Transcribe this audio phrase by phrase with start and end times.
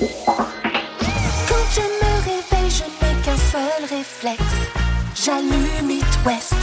[0.00, 4.56] Quand je me réveille, je n'ai qu'un seul réflexe.
[5.14, 6.54] J'allume It West.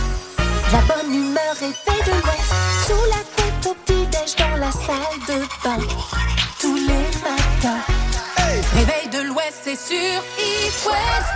[0.72, 2.54] La bonne humeur est faite de l'Ouest.
[2.88, 5.78] Sous la tête au petit-déj dans la salle de bain.
[6.60, 7.84] Tous les matins.
[8.74, 11.34] Réveil de l'Ouest, c'est sur It West.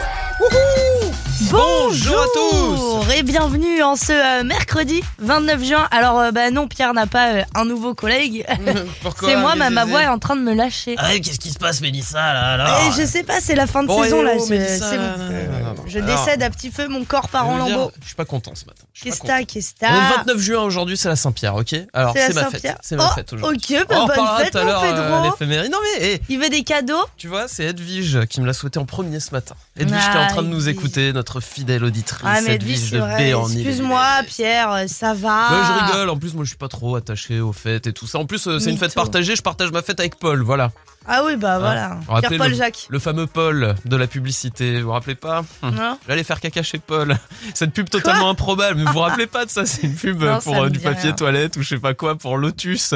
[1.51, 5.87] Bonjour à tous et bienvenue en ce euh, mercredi 29 juin.
[5.91, 8.45] Alors euh, bah non, Pierre n'a pas euh, un nouveau collègue.
[9.01, 10.95] Pourquoi c'est moi, Qu'est-ce ma, voix est en train de me lâcher.
[10.97, 13.83] Ah, qu'est-ce qui se passe, Mélissa, là alors Et je sais pas, c'est la fin
[13.83, 14.31] de Bon, saison eh là.
[14.39, 15.83] oh, Mélissa, c'est bon.
[15.87, 17.91] Je Alors, décède à petit feu, mon corps part je en veux dire, lambeaux.
[18.01, 18.83] Je suis pas content ce matin.
[18.93, 21.17] Je suis pas Qu'est-ce que qu'est-ce On est le que 29 juin aujourd'hui, c'est la
[21.17, 22.51] Saint-Pierre, ok Alors, C'est la ma fête.
[22.53, 22.77] Saint-Pierre.
[22.81, 23.75] C'est ma Oh, fête aujourd'hui.
[23.77, 25.23] Ok, bah, On en bonne fête, tout à mon l'heure, euh, Pedro.
[25.23, 25.71] l'éphéméride.
[25.71, 28.79] Non, mais eh, Il veut des cadeaux tu vois, c'est Edwige qui me l'a souhaité
[28.79, 29.55] en premier ce matin.
[29.77, 32.21] Edwige qui est en train de nous écouter, notre fidèle auditrice.
[32.23, 33.31] Ah mais Edwige, Edwige c'est de vrai.
[33.31, 33.49] B en.
[33.49, 35.49] Excuse-moi, Pierre, ça va.
[35.51, 38.07] Ouais, je rigole, en plus moi je suis pas trop attaché aux fêtes et tout
[38.07, 38.19] ça.
[38.19, 40.71] En plus euh, c'est une fête partagée, je partage ma fête avec Paul, voilà.
[41.07, 41.97] Ah oui, bah voilà.
[42.05, 42.85] Vous rappelez Pierre-Paul le- Jacques.
[42.89, 45.43] Le fameux Paul de la publicité, vous vous rappelez pas.
[45.63, 47.17] Non J'allais faire caca chez Paul.
[47.53, 50.39] Cette pub totalement improbable, mais vous vous rappelez pas de ça C'est une pub Non,
[50.39, 51.13] pour euh, du papier rien.
[51.13, 52.93] toilette ou je sais pas quoi pour Lotus.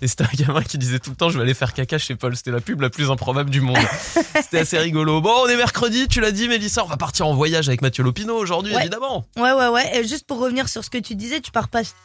[0.00, 2.14] Et c'était un gamin qui disait tout le temps je vais aller faire caca chez
[2.14, 2.36] Paul.
[2.36, 3.78] C'était la pub la plus improbable du monde.
[4.42, 5.20] C'était assez rigolo.
[5.20, 8.04] Bon, on est mercredi, tu l'as dit Mélissa, on va partir en voyage avec Mathieu
[8.04, 8.82] Lopino aujourd'hui Ouais.
[8.82, 9.26] évidemment.
[9.36, 9.96] Ouais, ouais, ouais.
[9.98, 11.64] Et juste pour revenir sur ce que tu disais, tu pas-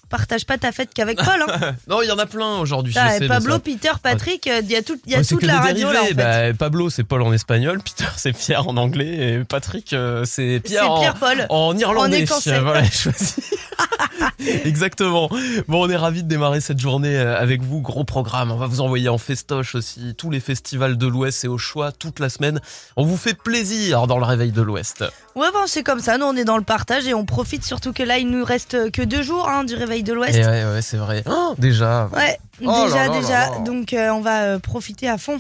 [0.09, 1.43] partages pas ta fête qu'avec Paul.
[1.47, 1.73] Hein.
[1.87, 4.81] Non, il y en a plein aujourd'hui, Ah, Pablo, Peter, Patrick, euh, il y a,
[4.81, 6.21] tout, y a Ouais, toute que la des radio là en dérivés.
[6.21, 6.51] fait.
[6.51, 10.59] Bah, Pablo c'est Paul en espagnol, Peter c'est Pierre en anglais et Patrick euh, c'est
[10.63, 11.45] Pierre, en, Pierre-Paul.
[11.49, 12.17] en irlandais.
[12.17, 12.59] En écossais.
[12.63, 12.83] Voilà.
[14.65, 15.29] Exactement.
[15.67, 17.81] Bon, on est ravis de démarrer cette journée euh, avec vous.
[17.81, 18.51] Gros programme.
[18.51, 21.91] On va vous envoyer en festoche aussi tous les festivals de l'Ouest et au choix
[21.91, 22.59] toute la semaine.
[22.95, 25.03] On vous fait plaisir dans le réveil de l'Ouest.
[25.35, 26.17] Ouais, bon, c'est comme ça.
[26.17, 28.91] Nous, on est dans le partage et on profite surtout que là, il nous reste
[28.91, 30.35] que deux jours hein, du réveil de l'Ouest.
[30.37, 31.23] Et ouais, ouais, c'est vrai.
[31.29, 32.09] Oh, déjà.
[32.13, 33.49] Ouais, Oh déjà, là là déjà.
[33.49, 33.59] là.
[33.59, 35.39] Donc, euh, on va euh, profiter à fond.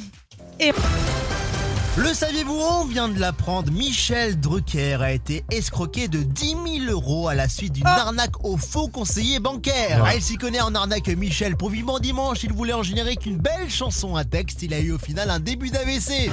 [1.95, 3.71] Le saviez-vous On vient de l'apprendre.
[3.71, 6.55] Michel Drucker a été escroqué de 10
[6.87, 10.01] 000 euros à la suite d'une arnaque au faux conseiller bancaire.
[10.01, 10.09] Ouais.
[10.09, 11.55] Ah, il s'y connaît en arnaque, Michel.
[11.55, 14.63] Pour vivement dimanche, il voulait en générer qu'une belle chanson à texte.
[14.63, 16.31] Il a eu au final un début d'AVC.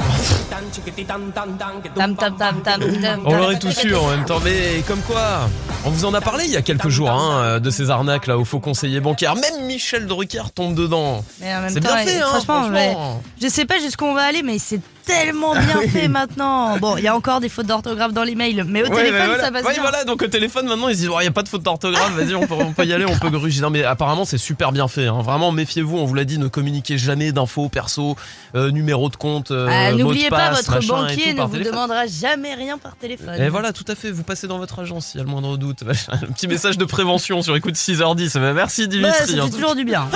[3.27, 5.51] On l'aurait tous su en même temps, mais comme quoi,
[5.85, 8.39] on vous en a parlé il y a quelques jours hein, de ces arnaques là
[8.39, 9.35] au faux conseiller bancaire.
[9.35, 11.23] Même Michel Drucker tombe dedans.
[11.39, 13.23] Mais en même C'est temps, bien fait, hein, franchement, mais franchement.
[13.43, 16.79] je sais pas jusqu'où on va aller, mais c'est tellement bien fait maintenant.
[16.79, 19.27] Bon, il y a encore des fautes d'orthographe dans l'email, mais au Ouais, téléphone, bah
[19.27, 19.43] voilà.
[19.45, 19.83] ça passe Ouais, bien.
[19.83, 22.13] voilà, donc au téléphone maintenant ils se disent il n'y a pas de faute d'orthographe,
[22.15, 23.61] vas-y on peut, on peut y aller, on peut gruger.
[23.61, 25.21] Non mais apparemment c'est super bien fait, hein.
[25.23, 28.17] vraiment méfiez-vous, on vous l'a dit, ne communiquez jamais d'infos perso,
[28.55, 31.49] euh, numéro de compte, euh, Ah, N'oubliez pas, passe, votre machin banquier tout ne vous
[31.53, 31.73] téléphone.
[31.73, 33.35] demandera jamais rien par téléphone.
[33.41, 35.57] Et voilà, tout à fait, vous passez dans votre agence s'il y a le moindre
[35.57, 35.85] doute.
[36.11, 38.39] Un petit message de prévention sur écoute 6h10.
[38.39, 39.37] Bah, Merci Ouais, Dimitri.
[39.37, 40.07] ça fait toujours du bien.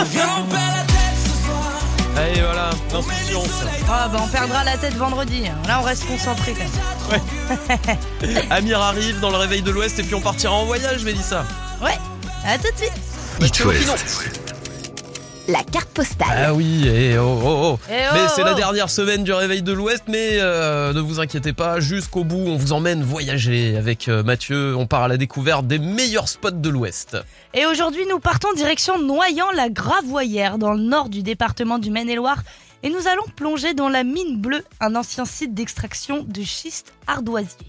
[2.16, 3.64] Allez voilà, l'insouciance.
[3.88, 5.42] Ah, bah, on perdra la tête vendredi.
[5.66, 8.46] Là, on reste concentré quand même.
[8.50, 11.44] Amir arrive dans le réveil de l'Ouest et puis on partira en voyage, Mélissa.
[11.82, 11.98] Ouais,
[12.46, 12.92] à tout de suite.
[13.40, 13.92] Mathieu Lopino.
[15.46, 16.26] La carte postale.
[16.30, 17.78] Ah oui, et oh oh oh.
[17.90, 18.56] Eh Mais oh, c'est la oh.
[18.56, 22.56] dernière semaine du réveil de l'Ouest, mais euh, ne vous inquiétez pas, jusqu'au bout, on
[22.56, 24.74] vous emmène voyager avec euh, Mathieu.
[24.74, 27.18] On part à la découverte des meilleurs spots de l'Ouest.
[27.52, 32.42] Et aujourd'hui, nous partons direction Noyant-la-Gravoyère, dans le nord du département du Maine-et-Loire.
[32.82, 37.66] Et nous allons plonger dans la mine bleue, un ancien site d'extraction de schiste ardoisier.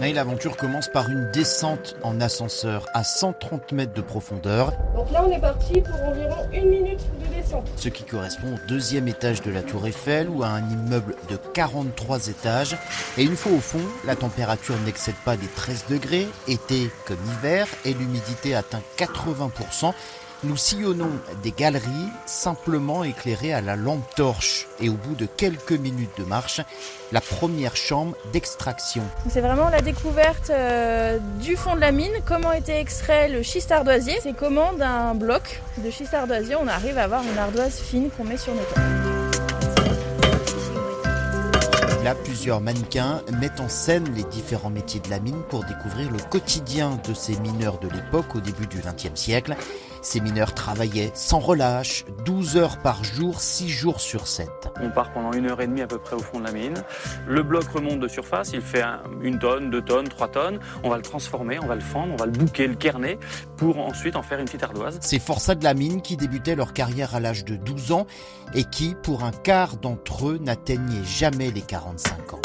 [0.00, 5.30] L'aventure commence par une descente en ascenseur à 130 mètres de profondeur, Donc là, on
[5.30, 7.68] est parti pour environ une minute de descente.
[7.76, 11.36] ce qui correspond au deuxième étage de la tour Eiffel ou à un immeuble de
[11.36, 12.76] 43 étages.
[13.18, 17.68] Et une fois au fond, la température n'excède pas les 13 degrés, été comme hiver,
[17.84, 19.92] et l'humidité atteint 80%.
[20.42, 21.10] Nous sillonnons
[21.42, 24.68] des galeries simplement éclairées à la lampe torche.
[24.80, 26.62] Et au bout de quelques minutes de marche,
[27.12, 29.02] la première chambre d'extraction.
[29.28, 33.70] C'est vraiment la découverte euh, du fond de la mine, comment était extrait le schiste
[33.70, 34.14] ardoisier?
[34.22, 38.24] C'est comment d'un bloc de schiste ardoisier, on arrive à avoir une ardoise fine qu'on
[38.24, 38.82] met sur nos toits?
[42.02, 46.18] Là, plusieurs mannequins mettent en scène les différents métiers de la mine pour découvrir le
[46.18, 49.54] quotidien de ces mineurs de l'époque au début du XXe siècle.
[50.02, 54.48] Ces mineurs travaillaient sans relâche, 12 heures par jour, 6 jours sur 7.
[54.80, 56.82] On part pendant une heure et demie à peu près au fond de la mine.
[57.26, 60.58] Le bloc remonte de surface, il fait un- une tonne, deux tonnes, trois tonnes.
[60.84, 63.18] On va le transformer, on va le fendre, on va le bouquer, le kerner,
[63.56, 64.98] pour ensuite en faire une petite ardoise.
[65.02, 68.06] Ces forçats de la mine qui débutaient leur carrière à l'âge de 12 ans
[68.54, 72.40] et qui, pour un quart d'entre eux, n'atteignaient jamais les 45 ans.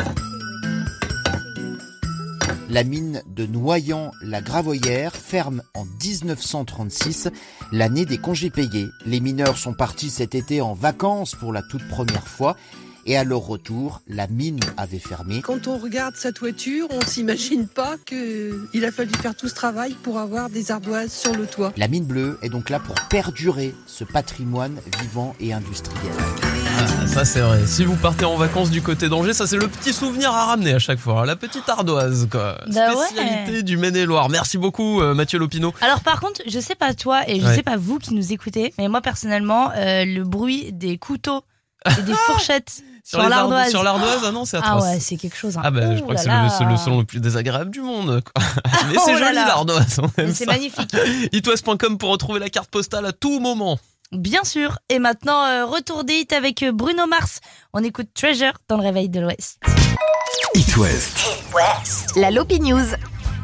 [2.70, 7.30] La mine de Noyant-la-Gravoyère ferme en 1936,
[7.72, 8.88] l'année des congés payés.
[9.06, 12.56] Les mineurs sont partis cet été en vacances pour la toute première fois.
[13.08, 15.42] Et à leur retour, la mine avait fermé.
[15.42, 19.96] Quand on regarde sa toiture, on s'imagine pas qu'il a fallu faire tout ce travail
[20.02, 21.72] pour avoir des ardoises sur le toit.
[21.78, 26.14] La mine bleue est donc là pour perdurer ce patrimoine vivant et industriel.
[27.18, 27.66] Ah, ça c'est vrai.
[27.66, 30.74] Si vous partez en vacances du côté d'Angers, ça c'est le petit souvenir à ramener
[30.74, 31.22] à chaque fois.
[31.22, 31.26] hein.
[31.26, 32.58] La petite ardoise, quoi.
[32.68, 33.06] Bah ouais.
[33.06, 34.28] Spécialité du Maine-et-Loire.
[34.30, 35.74] Merci beaucoup, euh, Mathieu Lopino.
[35.82, 37.56] Alors par contre, je sais pas toi et je Ouais.
[37.56, 41.44] sais pas vous qui nous écoutez, mais moi personnellement, euh, le bruit des couteaux
[41.98, 43.70] et des fourchettes sur, l'ardoise.
[43.70, 44.84] Sur l'ardoise, ah non, c'est Ah atroce.
[44.84, 45.58] ouais, c'est quelque chose.
[45.58, 45.62] hein.
[45.64, 48.22] Ah bah je Ouh crois que c'est le, le son le plus désagréable du monde.
[48.34, 48.44] quoi.
[48.90, 50.00] Mais c'est Oh joli l'ardoise,
[50.34, 50.94] c'est magnifique.
[51.32, 53.80] Itwest.com pour retrouver la carte postale à tout moment.
[54.12, 54.80] Bien sûr.
[54.90, 57.40] Et maintenant, euh, retour des hits avec euh, Bruno Mars.
[57.74, 59.60] On écoute Treasure dans le réveil de l'Ouest.
[60.54, 61.18] It West.
[62.16, 62.86] La Lopi News.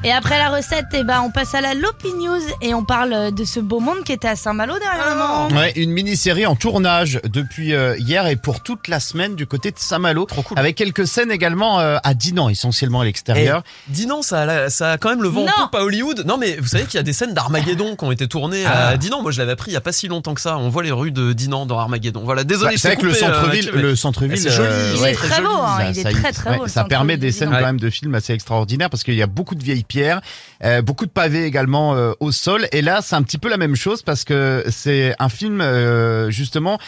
[0.04, 3.14] Et après la recette, eh ben, on passe à la Lopi News et on parle
[3.14, 5.48] euh, de ce beau monde qui était à Saint-Malo dernièrement.
[5.50, 9.70] Ouais, une mini-série en tournage depuis euh, hier et pour toute la semaine du côté
[9.70, 10.26] de Saint-Malo.
[10.26, 10.58] Trop cool.
[10.58, 13.62] Avec quelques scènes également euh, à Dinan, essentiellement à l'extérieur.
[13.90, 15.52] Dis non, ça a, la- ça a quand même le vent Non.
[15.56, 16.24] en poupe à Hollywood.
[16.26, 18.88] Non, mais vous savez qu'il y a des scènes d'Armageddon qui ont été tournées Ah.
[18.90, 19.22] à Dinan.
[19.22, 20.58] Moi, je l'avais appris il y a pas si longtemps que ça.
[20.58, 22.24] On voit les rues de Dinan dans Armageddon.
[22.26, 22.70] Voilà, désolé.
[22.72, 25.06] Bah, je c'est vrai que le euh, centre-ville, mais- le centre-ville, c'est joli, euh, Il
[25.06, 26.64] est très beau, hein, Ça- il est ça- très très ouais, beau.
[26.64, 29.28] le ça permet des scènes quand même de films assez extraordinaires parce qu'il y a
[29.28, 30.22] beaucoup de vieilles pierres,
[30.64, 32.68] euh, beaucoup de pavés également euh, au sol.
[32.72, 36.32] Et là, c'est un petit peu la même chose parce que c'est un film euh,
[36.32, 36.80] justement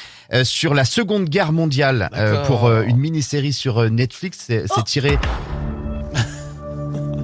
[0.44, 2.10] sur la Seconde Guerre mondiale
[2.48, 4.46] pour une mini-série sur Netflix.
[4.48, 5.20] C'est c'est tiré.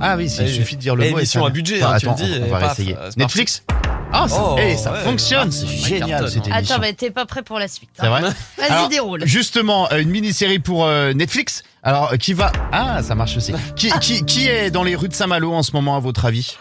[0.02, 1.18] Ah oui, il Eh, suffit de dire le mot.
[1.18, 2.80] et émission ça- à budget, Enfin, hein, tu le attends, dis, on et va paf,
[2.80, 2.96] essayer.
[3.10, 3.64] c'est Netflix
[4.12, 6.74] Ah, ça, Oh, eh, ça ouais, fonctionne, ah, c'est génial cartonne, cette émission.
[6.76, 7.90] Attends, mais t'es pas prêt pour la suite.
[8.00, 8.04] hein.
[8.04, 8.22] C'est vrai
[8.70, 9.22] Vas-y, déroule.
[9.26, 11.64] Justement, euh, une mini-série pour euh, Netflix.
[11.84, 13.54] Alors, euh, qui va Ah, ça marche aussi.
[13.76, 16.58] qui, qui, qui est dans les rues de Saint-Malo en ce moment, à votre avis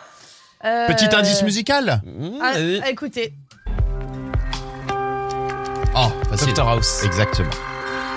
[0.64, 2.80] Euh, Petit indice musical Mmh, ah, allez.
[2.88, 3.32] écoutez,
[5.94, 6.52] Oh, facile.
[6.52, 7.02] Dr House.
[7.04, 7.50] Exactement.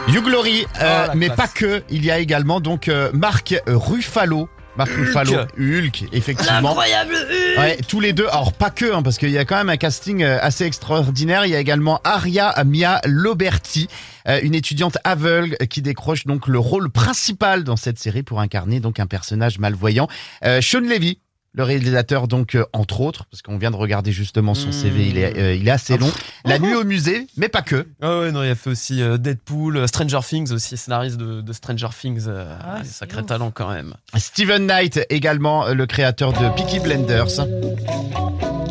[0.08, 1.38] You Glory, euh, Oh, mais classe.
[1.38, 1.84] pas que.
[1.90, 4.50] Il y a également donc euh, Marc Ruffalo.
[4.78, 6.62] Marc Ruffalo, Hulk, effectivement.
[6.62, 7.58] l'incroyable Hulk.
[7.58, 8.28] Ouais, tous les deux.
[8.28, 11.46] Alors pas que, hein, parce qu'il y a quand même un casting euh, assez extraordinaire.
[11.46, 13.88] Il y a également Aria Mia Loberti,
[14.28, 18.40] euh, une étudiante aveugle euh, qui décroche donc le rôle principal dans cette série pour
[18.40, 20.08] incarner donc un personnage malvoyant.
[20.46, 21.20] Euh, Sean Levy.
[21.54, 24.72] Le réalisateur, donc, euh, entre autres, parce qu'on vient de regarder justement son Mmh.
[24.72, 26.10] CV, il est, euh, il est assez long.
[26.46, 27.88] La nuit au musée, mais pas que.
[28.02, 31.42] Ah ouais, non, il a fait aussi euh, Deadpool, euh, Stranger Things aussi, scénariste de,
[31.42, 32.24] de Stranger Things.
[32.28, 33.26] euh, Ah, c'est sacré ouf.
[33.28, 33.94] talent quand même.
[34.16, 37.28] Steven Knight, également euh, le créateur de Peaky Blenders.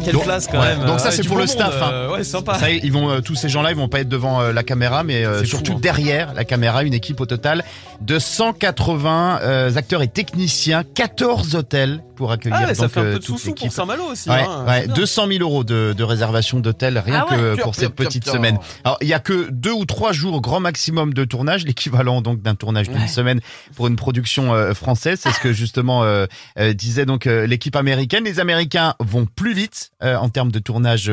[0.02, 0.86] Quelle Donc- classe quand ouais, même.
[0.86, 1.92] donc ça, c'est du pour le staff, monde, hein.
[1.92, 2.54] euh, ouais, sympa.
[2.54, 4.52] Ça y est, ils vont, euh, tous ces gens-là, ils vont pas être devant euh,
[4.54, 5.80] la caméra, mais euh, C'est fou, surtout hein.
[5.82, 7.62] derrière la caméra, une équipe au total
[8.00, 13.00] de 180 euh, acteurs et techniciens, 14 hôtels pour accueillir Ah ouais, ça donc, fait
[13.00, 13.72] un euh, peu de pour.
[13.72, 14.28] Saint-Malo aussi.
[14.28, 14.94] Ouais, hein, ouais, c'est bien.
[14.94, 18.58] 200 000 euros de, de réservation d'hôtel rien Ah que pour cette petite semaine.
[18.84, 22.42] Alors il y a que deux ou trois jours grand maximum de tournage, l'équivalent donc
[22.42, 23.40] d'un tournage d'une semaine
[23.74, 25.20] pour une production euh, française.
[25.22, 26.26] C'est ce que justement euh,
[26.58, 28.24] euh, disait donc l'équipe américaine.
[28.24, 31.10] Les Américains vont plus vite en termes de tournage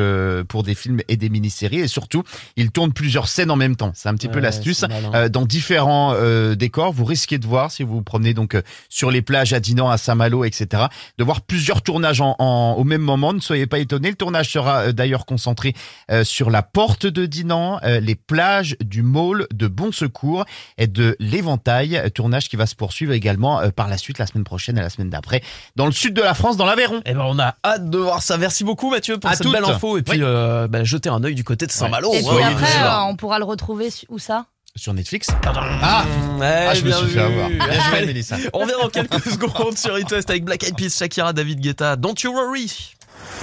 [0.48, 2.22] pour des films et des mini-séries et surtout
[2.56, 3.92] ils tournent plusieurs scènes en même temps.
[3.94, 4.84] C'est un petit peu l'astuce.
[5.30, 6.14] dans différents
[6.54, 8.60] décors, vous risquez de voir si vous vous promenez donc
[8.90, 10.84] sur les plages à Dinan, à Saint-Malo, etc.
[11.18, 13.32] De voir plusieurs tournages en, en- au même moment.
[13.32, 14.10] Ne soyez pas étonnés.
[14.10, 15.74] Le tournage sera euh, d'ailleurs concentré
[16.10, 20.44] euh, sur la porte de Dinan, euh, les plages du Môle de Bon Secours
[20.78, 22.02] et de l'Éventail.
[22.14, 24.90] Tournage qui va se poursuivre également euh, par la suite la semaine prochaine et la
[24.90, 25.42] semaine d'après
[25.76, 27.00] dans le sud de la France, dans l'Aveyron.
[27.06, 28.36] Eh ben, on a hâte de voir ça.
[28.38, 29.52] Merci beaucoup, Mathieu, pour À cette toutes.
[29.54, 29.98] belle info.
[29.98, 30.24] Et puis, Oui.
[30.24, 32.12] euh, bah, jeter un œil du côté de Saint-Malo.
[32.14, 34.46] Et puis après, euh, on pourra le retrouver où ça?
[34.76, 35.28] Sur Netflix.
[35.44, 36.04] Ah,
[36.38, 37.20] Ouais, ah je me suis fait vu.
[37.20, 37.48] avoir.
[37.48, 38.36] Bien joué, Allez, Mélissa.
[38.52, 41.96] On revient dans quelques secondes sur It West avec Black Eyed Peas, Shakira, David Guetta,
[41.96, 42.94] Don't You Worry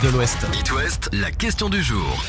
[0.03, 0.37] de l'Ouest.
[0.57, 2.23] It West, la question du jour.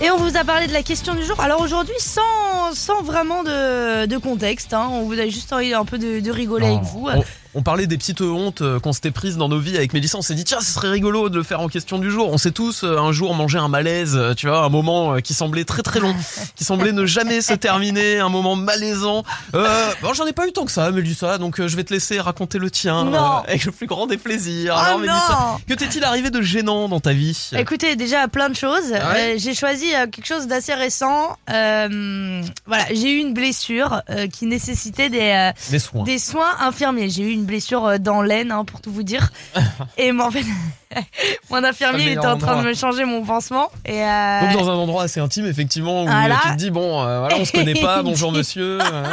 [0.00, 1.38] Et on vous a parlé de la question du jour.
[1.40, 5.84] Alors aujourd'hui, sans, sans vraiment de, de contexte, hein, on vous a juste envie un
[5.84, 7.08] peu de, de rigoler avec vous.
[7.08, 7.22] On,
[7.54, 10.18] on parlait des petites hontes euh, qu'on s'était prises dans nos vies avec Mélissa.
[10.18, 12.30] On s'est dit, tiens, ce serait rigolo de le faire en question du jour.
[12.32, 15.34] On s'est tous euh, un jour mangé un malaise, euh, tu vois, un moment qui
[15.34, 16.14] semblait très très long,
[16.56, 19.24] qui semblait ne jamais se terminer, un moment malaisant.
[19.54, 22.20] Euh, bon, j'en ai pas eu tant que ça, Mélissa, donc je vais te laisser
[22.20, 23.14] raconter le tien Non.
[23.14, 24.74] euh, avec le plus grand des plaisirs.
[24.76, 27.50] Oh Alors, Mélissa, non que t'est-il arrivé de gênant dans ta vie?
[27.56, 28.92] Écoutez, déjà plein de choses.
[28.94, 29.34] Ah ouais?
[29.34, 31.36] Euh, j'ai choisi quelque chose d'assez récent.
[31.46, 34.02] Voilà, j'ai eu une blessure
[34.32, 36.04] qui nécessitait des, Des soins.
[36.04, 37.08] des soins infirmiers.
[37.10, 39.30] J'ai eu une blessure euh, dans l'aine, hein, pour tout vous dire.
[39.98, 40.44] et moi, en fait,
[41.50, 43.70] mon infirmier était en train de me changer mon pansement.
[43.84, 46.38] Et euh, Donc dans un endroit assez intime, effectivement, où Voilà.
[46.44, 48.78] tu te dis, bon, euh, voilà, on se connaît pas, bonjour monsieur.
[48.80, 49.04] euh.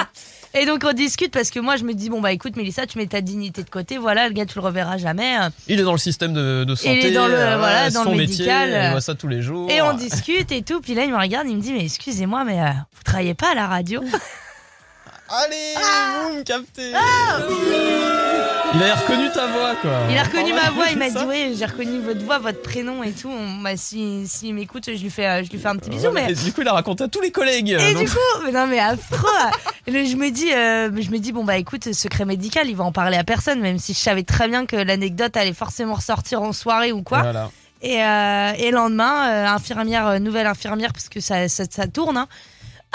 [0.58, 2.98] Et donc on discute parce que moi je me dis bon bah écoute Mélissa tu
[2.98, 5.36] mets ta dignité de côté voilà le gars tu le reverras jamais
[5.68, 6.98] Il est dans le système de, de santé.
[6.98, 8.84] Il est dans le- euh, voilà, dans son le métier, médical.
[8.86, 9.70] Il voit ça tous les jours.
[9.70, 12.46] et on discute et tout puis là il me regarde il me dit mais excusez-moi
[12.46, 14.02] mais euh, vous travaillez pas à la radio?
[15.28, 15.74] Allez,
[16.30, 16.92] vous me captez.
[18.78, 19.92] Il a reconnu ta voix, quoi.
[20.12, 22.40] Il a reconnu Ah ouais, ma voix, il m'a dit oui j'ai reconnu votre voix
[22.40, 25.58] votre prénom et tout On- bah, si s'il m'écoute je lui fais euh, je lui
[25.58, 26.28] fais un petit bisou Voilà.
[26.28, 27.70] mais Et du coup, il a raconté à tous les collègues.
[27.70, 29.30] Et donc- du coup, mais non mais affreux.
[29.88, 32.92] Je me dis, euh, je me dis bon bah écoute, secret médical, il va en
[32.92, 36.52] parler à personne, même si je savais très bien que l'anecdote allait forcément ressortir en
[36.52, 37.22] soirée ou quoi.
[37.22, 37.50] Voilà.
[37.82, 41.88] Et, euh, et le lendemain, euh, infirmière, euh, nouvelle infirmière, parce que ça, ça, ça
[41.88, 42.18] tourne.
[42.18, 42.28] hein.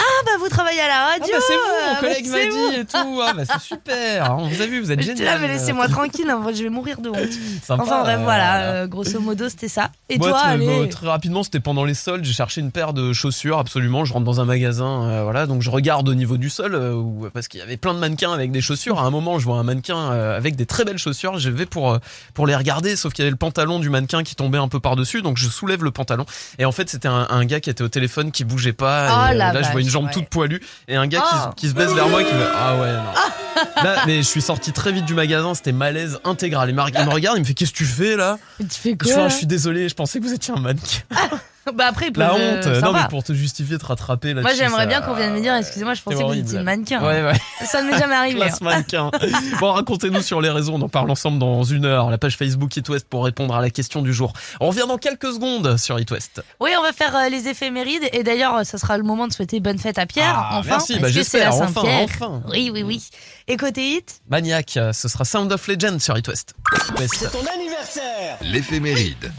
[0.00, 1.34] Ah bah vous travaillez à la Ah radio.
[1.34, 3.20] bah c'est vous, mon bah, collègue m'a dit et tout.
[3.22, 4.36] Ah bah c'est super.
[4.38, 5.24] On vous a vu, vous êtes génial.
[5.26, 7.18] là, mais laissez-moi tranquille, hein, je vais mourir de honte.
[7.64, 9.90] Sympa, enfin bref, voilà, euh, grosso modo, c'était ça.
[10.08, 10.66] Et Moi, toi, allez.
[10.66, 12.24] bah, très rapidement, c'était pendant les soldes.
[12.24, 14.04] J'ai cherché une paire de chaussures, absolument.
[14.04, 15.46] Je rentre dans un magasin, euh, voilà.
[15.46, 17.98] Donc je regarde au niveau du sol, euh, où- parce qu'il y avait plein de
[17.98, 18.98] mannequins avec des chaussures.
[19.00, 21.38] À un moment, je vois un mannequin avec des très belles chaussures.
[21.38, 21.98] Je vais pour
[22.34, 24.80] pour les regarder, sauf qu'il y avait le pantalon du mannequin qui tombait un peu
[24.80, 25.22] par dessus.
[25.22, 26.24] Donc je soulève le pantalon.
[26.58, 29.26] Et en fait, c'était un, un gars qui était au téléphone, qui bougeait pas.
[29.28, 30.12] Oh et, la là, je vois une jambe ouais.
[30.12, 31.50] toute poilue et un gars qui Oh.
[31.50, 32.92] se- qui, se baisse vers moi, qui me ah ouais.
[32.92, 33.82] Non.
[33.84, 35.54] Là, mais je suis sorti très vite du magasin.
[35.54, 36.68] C'était malaise intégral.
[36.70, 38.38] Il, m'a- il me regarde, il me fait qu'est-ce que tu fais là?
[38.58, 39.28] Tu fais je, quoi fais, là?
[39.28, 41.00] je suis désolé, je pensais que vous étiez un mannequin.
[41.80, 44.42] Bah après, La honte, euh, ça non mais pour te justifier, te rattraper là.
[44.42, 46.48] Moi j'aimerais bien qu'on vienne me dire, excusez-moi, je pensais que vous horrible.
[46.48, 47.00] étiez mannequin.
[47.00, 47.32] Ouais, ouais.
[47.64, 48.36] Ça ne m'est jamais arrivé.
[48.36, 48.64] Classe hein.
[48.64, 49.10] mannequin.
[49.60, 52.10] bon, racontez-nous sur les réseaux, on en parle ensemble dans une heure.
[52.10, 54.32] La page Facebook It West pour répondre à la question du jour.
[54.60, 56.42] On revient dans quelques secondes sur It West.
[56.60, 59.32] Oui, on va faire euh, les éphémérides et d'ailleurs, euh, ça sera le moment de
[59.32, 60.34] souhaiter bonne fête à Pierre.
[60.36, 62.04] Ah, enfin, merci, parce bah, que c'est la j'espère, enfin, Saint-Pierre.
[62.04, 62.42] enfin.
[62.50, 63.08] Oui, oui, oui.
[63.48, 66.54] Et côté hit, Maniac, ce sera Sound of Legend sur It West.
[66.98, 67.28] West.
[68.42, 69.32] L'éphéméride.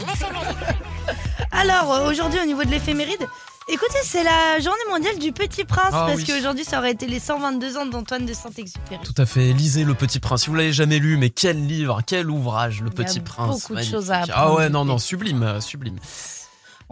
[1.52, 3.26] Alors euh, aujourd'hui au niveau de l'éphéméride,
[3.68, 6.24] écoutez, c'est la journée mondiale du Petit Prince Ah parce oui.
[6.26, 9.00] qu'aujourd'hui ça aurait été les 122 ans d'Antoine de Saint-Exupéry.
[9.04, 9.52] Tout à fait.
[9.52, 10.42] Lisez Le Petit Prince.
[10.42, 13.20] Si vous l'avez jamais lu, mais quel livre, quel ouvrage, Le Il y a Petit
[13.20, 13.60] Prince.
[13.62, 15.96] beaucoup de choses à Ah apprendre ouais, du non, non, sublime, euh, sublime.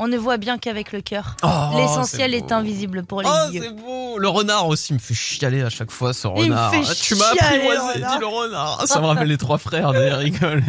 [0.03, 1.37] On ne voit bien qu'avec le cœur.
[1.43, 3.61] Oh, L'essentiel est, invisible pour les Oh, yeux.
[3.63, 4.17] c'est beau.
[4.17, 6.71] Le renard aussi me fait chialer à chaque fois, ce Il me renard.
[6.73, 8.83] fait Ah, tu m'as apprivoisé, dit le renard.
[8.87, 10.63] Ça me rappelle les trois frères, des rigole.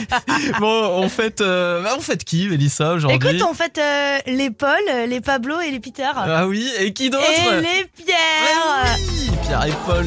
[0.58, 4.50] bon, on fait, euh, bah, on fait qui, Mélissa, aujourd'hui Écoute, on fait euh, les
[4.50, 6.08] Paul, les Pablo et les Peter.
[6.16, 8.96] Ah oui, et qui d'autre et les Pierre.
[8.96, 10.06] Oui, Pierre et Paul.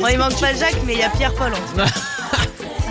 [0.00, 1.92] Bon, il manque pas Jacques, mais il y a Pierre-Paul en dessous.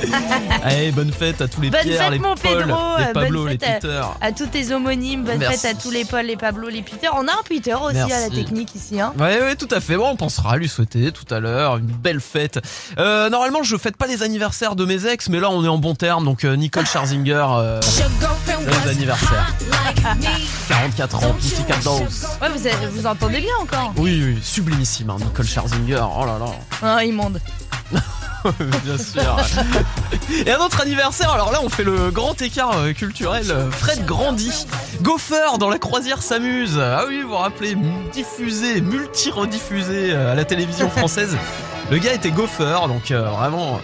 [0.64, 3.40] Allez, bonne fête à tous les Bonne Pierre, fête, les mon Paul, Pedro, les Pablo,
[3.44, 4.02] bonne les fête à- Peter.
[4.22, 5.60] À tous tes homonymes, bonne Merci.
[5.60, 7.08] fête à tous les Paul, les Pablo, les Peter.
[7.14, 8.14] On a un Peter aussi Merci.
[8.14, 9.00] à la technique ici.
[9.00, 9.14] Hein.
[9.18, 9.96] Ouais, ouais, tout à fait.
[9.98, 12.60] Bon, on pensera à lui souhaiter tout à l'heure une belle fête.
[12.98, 15.78] Euh, normalement, je fête pas les anniversaires de mes ex, mais là, on est en
[15.78, 16.26] bon terme.
[16.26, 19.54] Donc, euh, Nicole Scherzinger, euh, joyeux anniversaire.
[20.68, 22.02] 44 ans, Pussycat Dolls.
[22.42, 23.94] Ouais, vous, avez- vous entendez bien encore.
[23.98, 26.02] Oui, oui, sublimissime, hein, Nicole Scherzinger.
[26.18, 26.46] Oh là là.
[26.84, 27.40] Oh, immonde.
[28.84, 29.38] Bien sûr.
[30.46, 33.46] Et un autre anniversaire, alors là on fait le grand écart euh, culturel.
[33.72, 34.66] Fred Grandy,
[35.02, 36.80] Gopher dans la croisière s'amuse.
[36.80, 37.76] Ah oui, vous vous rappelez,
[38.12, 41.38] diffusé, multi-rediffusé euh, à la télévision française.
[41.90, 43.80] Le gars était Gopher, donc euh, vraiment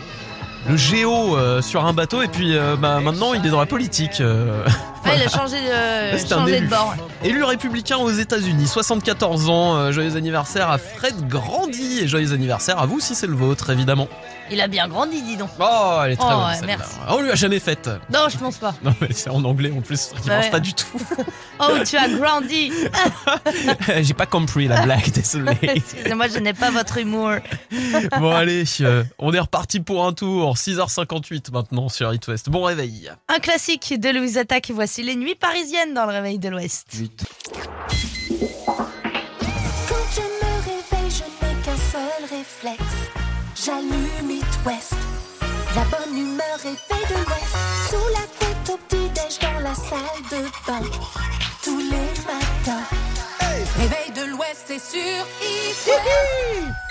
[0.68, 2.22] le géo euh, sur un bateau.
[2.22, 4.22] Et puis euh, bah, maintenant il est dans la politique.
[4.22, 4.66] euh.
[5.10, 6.68] Ah, il a changé de, C'est un changé de élu.
[6.68, 6.94] bord.
[7.24, 9.78] Élu républicain aux États-Unis, 74 ans.
[9.78, 13.70] euh, joyeux anniversaire à Fred Grandy et joyeux anniversaire à vous si c'est le vôtre,
[13.70, 14.10] évidemment.
[14.52, 15.50] Il a bien grandi, dis donc.
[15.62, 16.76] Oh, elle est très Oh, bonne ouais, celle-là.
[16.80, 16.96] merci.
[17.08, 17.90] On lui a jamais faite.
[18.12, 18.74] Non, je pense pas.
[18.84, 20.52] Non mais c'est en anglais en plus, qui Bah marche ouais.
[20.52, 21.00] pas du tout.
[21.62, 22.72] Oh, tu as grandi.
[24.02, 25.52] J'ai pas compris la blague, désolé.
[25.62, 27.32] Excusez-moi, je n'ai pas votre humour.
[28.20, 32.50] bon allez, euh, on est reparti pour un tour, 6h58 maintenant sur It West.
[32.50, 33.12] Bon réveil.
[33.30, 34.72] Un classique de Louise Attaque.
[34.74, 36.88] Voici les nuits parisiennes dans le réveil de l'Ouest.
[39.88, 42.98] Quand je me réveille, je n'ai qu'un seul réflexe.
[43.64, 44.96] J'allume It West.
[45.76, 47.56] La bonne humeur est faite de l'Ouest.
[47.90, 50.82] Sous la couette au petit-déj dans la salle de bain.
[51.64, 52.86] Tous les matins.
[53.78, 56.87] Réveil de l'Ouest, c'est sur It West.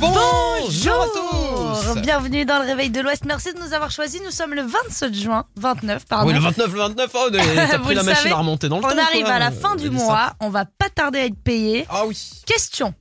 [0.00, 3.24] Bonjour à tous Bienvenue dans le réveil de l'Ouest.
[3.24, 4.20] Merci de nous avoir choisis.
[4.24, 6.28] Nous sommes le 27 juin, 29 pardon.
[6.28, 7.28] Oui, le 29, le 29, oh,
[7.70, 8.98] t'as pris la machine à remonter dans le On temps.
[8.98, 9.34] arrive quoi.
[9.34, 11.86] à la fin du mois, on va pas tarder à être payé.
[11.90, 12.16] Ah oui.
[12.46, 12.94] Question.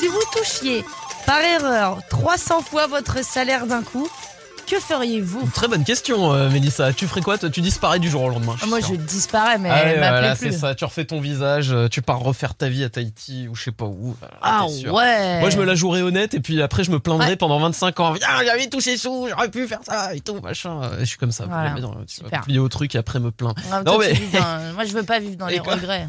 [0.00, 0.84] Si vous touchiez
[1.26, 4.08] par erreur 300 fois votre salaire d'un coup,
[4.66, 5.48] que feriez-vous?
[5.54, 6.92] Très bonne question, euh, Mélissa.
[6.92, 7.50] Tu ferais quoi toi?
[7.50, 8.56] Tu disparais du jour au lendemain.
[8.62, 10.52] Ah, Moi je disparais mais Ah m'appelez voilà, plus.
[10.52, 10.74] c'est ça.
[10.74, 13.72] Tu refais ton visage, euh, tu pars refaire ta vie à Tahiti ou je sais
[13.72, 14.16] pas où.
[14.20, 15.40] voilà, Ah ouais.
[15.40, 17.36] Moi, je me la jouerai honnête et puis après, je me plaindrai Ouais.
[17.36, 18.12] pendant 25 ans.
[18.12, 20.80] Viens, j'avais tous ces sous, j'aurais pu faire ça et tout, machin.
[20.82, 21.44] Euh, Je suis comme ça.
[21.46, 21.74] Voilà.
[22.06, 23.54] Tu vas plier au truc et après me plaindre.
[23.84, 26.08] Non, mais- dans- Moi je veux pas vivre dans Et les quoi regrets.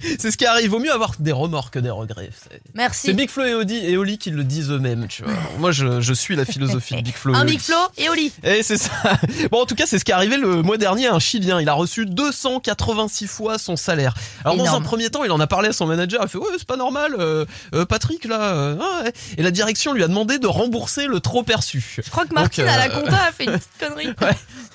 [0.18, 0.70] C'est ce qui arrive.
[0.70, 2.30] Vaut mieux avoir des remords que des regrets.
[2.74, 3.08] Merci.
[3.08, 5.32] C'est Big Flo et Oli, et Oli qui le disent eux-mêmes, tu vois.
[5.58, 7.34] Moi, je, je suis la philosophie de Big Flo.
[7.34, 7.44] Un.
[7.44, 8.32] Big Flo et Oli.
[8.44, 8.90] Et c'est ça.
[9.50, 11.60] Bon, en tout cas, c'est ce qui est arrivé le mois dernier à un Chilien.
[11.60, 14.14] Il a reçu 286 fois son salaire.
[14.44, 16.20] Alors, dans un premier temps, il en a parlé à son manager.
[16.22, 18.40] Il fait, ouais, c'est pas normal, euh, euh, Patrick, là.
[18.54, 19.12] euh, ah ouais.
[19.36, 22.00] Et la direction lui a demandé de rembourser le trop perçu.
[22.04, 24.08] Je crois que Martine à la compta a fait une petite connerie.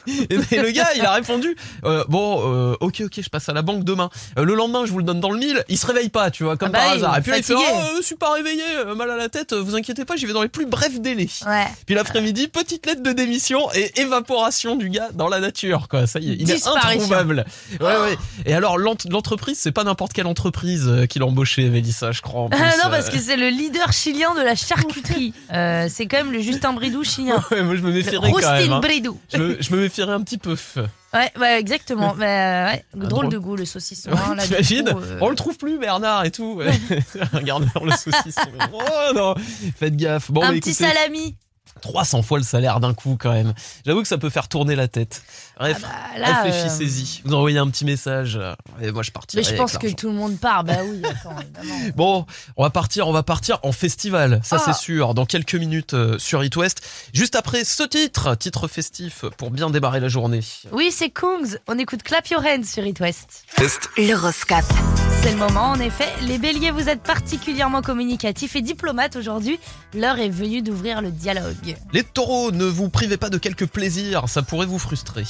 [0.08, 1.56] Et, et le gars, il a répondu,
[2.10, 4.10] bon, ok, ok, je passe à la banque demain.
[4.38, 5.64] Le lendemain, je vous le donne dans le mille.
[5.70, 7.18] Il se réveille pas, tu vois, comme Ah bah par oui, hasard.
[7.18, 7.62] Et puis là, il fait, oh,
[7.98, 9.54] je suis pas réveillé, euh, mal à la tête.
[9.54, 11.28] euh, Vous inquiétez pas, j'y vais dans les plus brefs délais.
[11.46, 11.66] Ouais.
[11.86, 16.08] Puis l'après-midi, petite lettre de démission et évaporation du gars dans la nature, quoi.
[16.08, 17.46] Ça y est, il est introuvable.
[17.80, 18.18] Ouais, ouais.
[18.46, 22.22] Et alors, l'ent- l'entreprise, c'est pas n'importe quelle entreprise euh, qui l'a embauché, Mélissa, je
[22.22, 22.42] crois.
[22.42, 25.34] en Ah plus, non, parce que c'est le leader chilien de la charcuterie.
[25.54, 27.44] Euh, c'est quand même le Justin Bridou chilien.
[27.52, 28.72] Ouais, moi, je me méfierais quand même.
[28.74, 28.80] Hein.
[28.80, 29.20] Bridou.
[29.32, 30.56] Je, me, je me méfierais un petit peu.
[31.14, 32.14] Ouais, ouais, exactement.
[32.18, 32.86] Bah, ouais.
[32.94, 34.12] Ah, Drôle de goût, le saucisson.
[34.12, 34.54] hein, là, coup,
[35.00, 36.60] euh, On le trouve plus, Bernard et tout.
[37.34, 38.42] Regarde le saucisson.
[38.74, 39.36] Oh non,
[39.78, 40.32] faites gaffe.
[40.32, 41.36] Bon, un bah, petit écoutez, salami.
[41.84, 43.54] 300 fois le salaire d'un coup quand même.
[43.86, 45.22] J'avoue que ça peut faire tourner la tête.
[45.60, 47.22] Bref, Ah bah, là, réfléchissez-y.
[47.26, 48.40] Vous envoyez un petit message.
[48.82, 49.44] Et moi, je partirai.
[49.44, 50.64] Mais je pense que tout le monde part.
[50.64, 51.80] Bah oui, attends, évidemment.
[51.96, 52.26] Bon,
[52.56, 54.64] on va partir, on va partir en festival, ça Ah.
[54.66, 56.82] c'est sûr, dans quelques minutes euh, sur It West.
[57.14, 60.40] Juste après ce titre, titre festif pour bien démarrer la journée.
[60.72, 61.58] Oui, c'est Kungs.
[61.68, 63.44] On écoute Clap Your Hands sur It West.
[63.98, 64.64] L'horoscope.
[65.22, 66.08] C'est le moment, en effet.
[66.24, 69.60] Les béliers, vous êtes particulièrement communicatifs et diplomates aujourd'hui.
[69.94, 71.73] L'heure est venue d'ouvrir le dialogue.
[71.92, 75.24] Les taureaux, ne vous privez pas de quelques plaisirs, ça pourrait vous frustrer.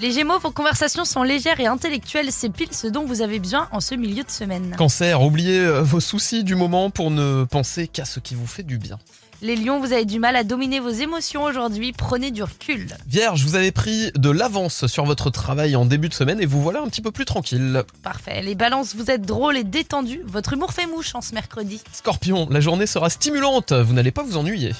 [0.00, 2.30] Les gémeaux, vos conversations sont légères et intellectuelles.
[2.30, 4.74] C'est pile ce dont vous avez besoin en ce milieu de semaine.
[4.78, 8.62] Cancer, oubliez euh, vos soucis du moment pour ne penser qu'à ce qui vous fait
[8.62, 8.98] du bien.
[9.42, 11.92] Les lions, vous avez du mal à dominer vos émotions aujourd'hui.
[11.92, 12.88] Prenez du recul.
[13.06, 16.60] Vierge, vous avez pris de l'avance sur votre travail en début de semaine et vous
[16.60, 17.82] voilà un petit peu plus tranquille.
[18.02, 18.42] Parfait.
[18.42, 20.20] Les balances, vous êtes drôles et détendus.
[20.26, 21.80] Votre humour fait mouche en ce mercredi.
[21.90, 24.72] Scorpion, la journée sera stimulante, vous n'allez pas vous ennuyer.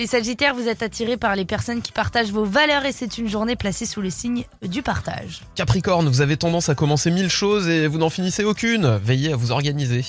[0.00, 3.28] Les sagittaires, vous êtes attirés par les personnes qui partagent vos valeurs et c'est une
[3.28, 5.42] journée placée sous le signe du partage.
[5.56, 8.96] Capricorne, vous avez tendance à commencer mille choses et vous n'en finissez aucune.
[9.04, 10.06] Veillez à vous organiser.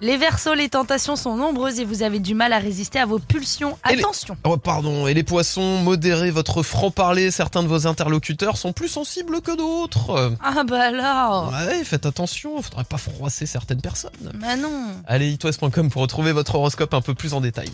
[0.00, 3.18] Les versos, les tentations sont nombreuses et vous avez du mal à résister à vos
[3.18, 3.76] pulsions.
[3.90, 8.56] Et les- Attention Oh pardon, et les poissons, modérez votre franc-parler, certains de vos interlocuteurs
[8.56, 10.36] sont plus sensibles que d'autres.
[10.40, 14.12] Ah bah là Ouais, faites attention, faudrait pas froisser certaines personnes.
[14.40, 17.68] Bah non Allez, itwest.com pour retrouver votre horoscope un peu plus en détail.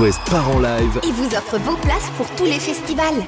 [0.00, 3.26] West part en live Il vous offre vos places pour tous les festivals.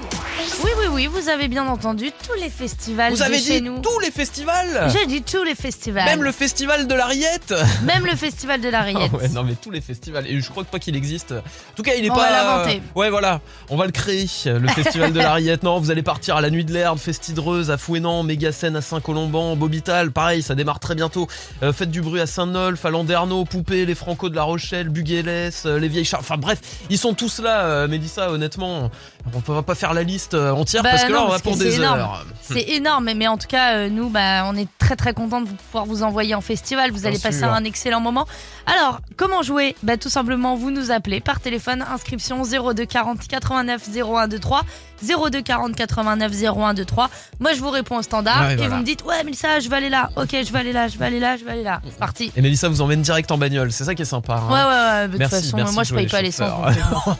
[0.62, 3.62] Oui, oui, oui, vous avez bien entendu tous les festivals Vous de avez chez dit
[3.62, 3.80] nous.
[3.80, 6.04] tous les festivals J'ai dit tous les festivals.
[6.04, 9.12] Même le festival de la rillette Même le festival de la Ah rillette.
[9.12, 11.32] ouais, non mais tous les festivals et je crois pas qu'il existe.
[11.32, 12.28] En tout cas, il est On pas.
[12.28, 12.82] va l'inventer.
[12.94, 14.20] Ouais, voilà, on va le créer.
[14.46, 15.62] Le festival de la Rillette.
[15.62, 19.56] Non, vous allez partir à la Nuit de l'Herbe, Festidreuse, à Fouenan, Mégacène à Saint-Colomban,
[19.56, 20.10] Bobital.
[20.10, 21.26] Pareil, ça démarre très bientôt.
[21.62, 25.64] Euh, faites du bruit à Saint-Nolf, à Landerneau, Poupée, les Franco de La Rochelle, Buguélès,
[25.66, 26.20] euh, les Vieilles Chars.
[26.20, 26.58] Enfin bref,
[26.90, 27.60] ils sont tous là.
[27.64, 28.90] Euh, Mélissa, honnêtement,
[29.34, 31.42] on peut pas faire la liste euh, Bah parce que là, non, on va parce
[31.42, 31.98] pour des c'est énorme.
[32.00, 32.26] heures.
[32.42, 35.46] C'est énorme, mais en tout cas, euh, nous, bah, on est très très contents de
[35.48, 36.90] pouvoir vous envoyer en festival.
[36.90, 37.52] Vous Bien allez passer sûr.
[37.52, 38.26] un excellent moment.
[38.66, 39.76] Alors, comment jouer?
[39.84, 44.62] Bah, Tout simplement, vous nous appelez par téléphone, inscription 02 40 89 01 23.
[45.30, 47.08] 02 40 89 01 23.
[47.38, 48.74] Moi, je vous réponds au standard Ouais, et voilà.
[48.74, 50.10] vous me dites Ouais, mais ça, je vais aller là.
[50.16, 51.80] Ok, je vais aller là, je vais aller là, je vais aller là.
[51.88, 52.32] C'est parti.
[52.36, 54.42] Et Mélissa vous emmène direct en bagnole, c'est ça qui est sympa.
[54.44, 54.48] hein.
[54.52, 55.08] Ouais, ouais, ouais.
[55.08, 56.50] De toute façon, merci moi, je paye pas l'essence.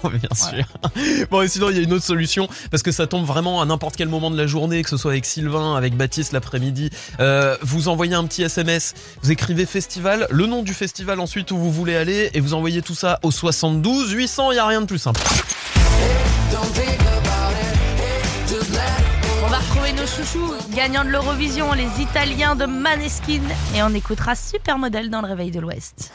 [0.04, 1.26] euh, Bien sûr.
[1.30, 3.64] Bon, et sinon, il y a une autre solution parce que ça tombe vraiment à
[3.64, 6.90] n'importe quel moment de la journée, que ce soit avec Sylvain, avec Baptiste l'après-midi.
[7.18, 11.56] Euh, vous envoyez un petit SMS, vous écrivez festival, le nom du festival ensuite où
[11.56, 14.52] vous voulez aller et vous envoyez tout ça au 72 800.
[14.52, 15.20] Il y a rien de plus simple.
[19.42, 23.40] On va retrouver nos chouchous, gagnants de l'Eurovision, les Italiens de Maneskin.
[23.74, 26.12] Et on écoutera Supermodel dans le réveil de l'Ouest.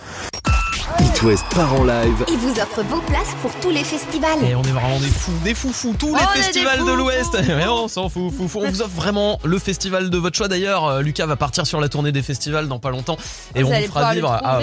[1.01, 4.43] It West part en live Il vous offre vos places pour tous les festivals.
[4.43, 6.93] Et on est vraiment des fous, des fous fous, tous est les festivals fous, de
[6.93, 7.37] l'Ouest.
[7.69, 8.61] on s'en fout, fou, fou.
[8.63, 10.47] On vous offre vraiment le festival de votre choix.
[10.47, 13.17] D'ailleurs, euh, Lucas va partir sur la tournée des festivals dans pas longtemps
[13.55, 14.39] et Vous on vous fera vivre.
[14.43, 14.59] Ah,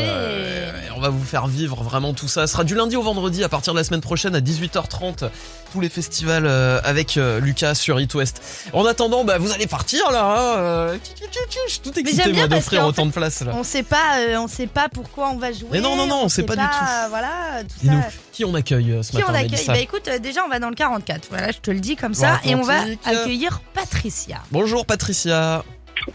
[0.97, 2.47] on va vous faire vivre vraiment tout ça.
[2.47, 5.29] Ce sera du lundi au vendredi à partir de la semaine prochaine à 18h30.
[5.73, 8.43] Tous les festivals euh, avec euh, Lucas sur It West.
[8.73, 10.25] En attendant, bah, vous allez partir là.
[10.25, 13.53] Hein, tchou, tchou, tchou, Je suis tout excité d'offrir autant fait, de places là.
[13.57, 15.69] On sait pas, euh, on sait pas pourquoi on va jouer.
[15.73, 17.09] Mais non, non, non, on sait pas du tout.
[17.11, 17.93] Voilà, tout ça.
[17.93, 20.49] nous, qui on accueille euh, ce Qui matin on accueille Bah écoute, euh, déjà on
[20.49, 21.27] va dans le 44.
[21.31, 22.41] Voilà, je te le dis comme ça.
[22.45, 23.01] Et on va Atlantique.
[23.07, 24.39] accueillir Patricia.
[24.51, 25.65] Bonjour Patricia.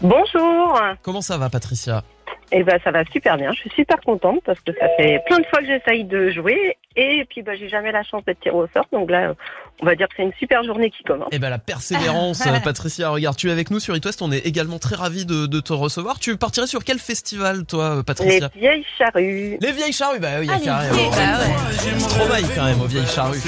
[0.02, 0.78] Bonjour.
[1.02, 2.04] Comment ça va Patricia?
[2.50, 3.52] Et ben ça va super bien.
[3.52, 6.76] Je suis super contente parce que ça fait plein de fois que j'essaye de jouer
[6.96, 8.86] et puis bah j'ai jamais la chance d'être tirée au sort.
[8.92, 9.34] Donc là,
[9.82, 11.28] on va dire que c'est une super journée qui commence.
[11.32, 14.32] Eh ben la persévérance, euh, Patricia, regarde, tu es avec nous sur It West, on
[14.32, 16.18] est également très ravis de, de te recevoir.
[16.18, 19.58] Tu partirais sur quel festival, toi, Les Patricia vieilles charrues.
[19.60, 20.94] Les vieilles charrues, bah oui, il y a Ah, les carrément.
[20.94, 22.00] vieilles, bah ouais.
[22.00, 23.38] Stromae quand même aux vieilles charrues.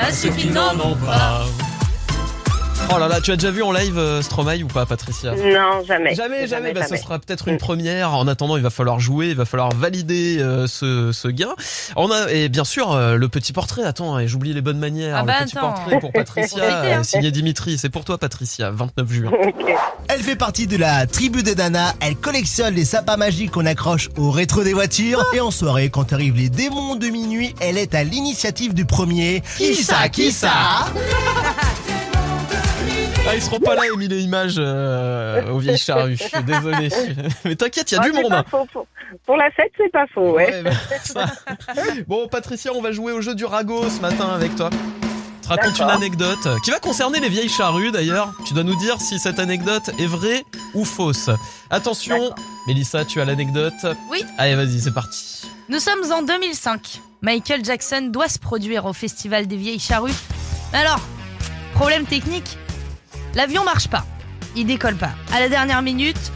[0.00, 1.44] Ah, ceux qui n'en ont pas.
[2.92, 5.34] Oh là là, tu as déjà vu en live euh, Stromae ou pas, Patricia?
[5.34, 6.14] Non, jamais.
[6.14, 6.72] Jamais, jamais.
[6.72, 8.12] Bah, ce sera peut-être une première.
[8.14, 11.54] En attendant, il va falloir jouer, il va falloir valider euh, ce, ce gain.
[11.96, 13.82] On a et bien sûr euh, le petit portrait.
[13.84, 15.16] Attends, et j'oublie les bonnes manières.
[15.18, 15.72] Ah bah le petit attends.
[15.72, 17.78] portrait pour Patricia, signé Dimitri.
[17.78, 18.70] C'est pour toi, Patricia.
[18.70, 19.30] 29 juin.
[20.08, 24.10] Elle fait partie de la tribu de Dana, elle collectionne les sapins magiques qu'on accroche
[24.18, 27.94] au rétro des voitures et en soirée quand arrivent les démons de minuit, elle est
[27.94, 29.42] à l'initiative du premier.
[29.56, 30.52] Qui ça Qui ça?
[33.26, 36.18] Ah, ils seront pas là, Émile et Images euh, aux vieilles charrues.
[36.46, 36.90] Désolé.
[37.44, 38.28] Mais t'inquiète, il y a Ah, du monde.
[38.30, 38.44] pas hein.
[38.50, 38.66] faux.
[38.70, 38.86] Pour,
[39.24, 40.46] pour la fête, c'est pas faux, ouais.
[40.52, 40.70] Ouais, bah,
[41.02, 41.26] ça.
[42.06, 44.68] Bon, Patricia, on va jouer au jeu du ragot ce matin avec toi.
[45.42, 48.32] Je te raconte une anecdote qui va concerner les vieilles charrues d'ailleurs.
[48.46, 50.42] Tu dois nous dire si cette anecdote est vraie
[50.74, 51.28] ou fausse.
[51.70, 52.30] Attention.
[52.66, 53.74] Mélissa, tu as l'anecdote
[54.10, 54.22] Oui.
[54.38, 55.42] Allez, vas-y, c'est parti.
[55.68, 57.00] Nous sommes en 2005.
[57.22, 60.12] Michael Jackson doit se produire au Festival des Vieilles Charrues.
[60.72, 61.00] Alors,
[61.74, 62.56] problème technique,
[63.34, 64.04] l'avion marche pas.
[64.56, 65.10] Il décolle pas.
[65.32, 66.32] À la dernière minute,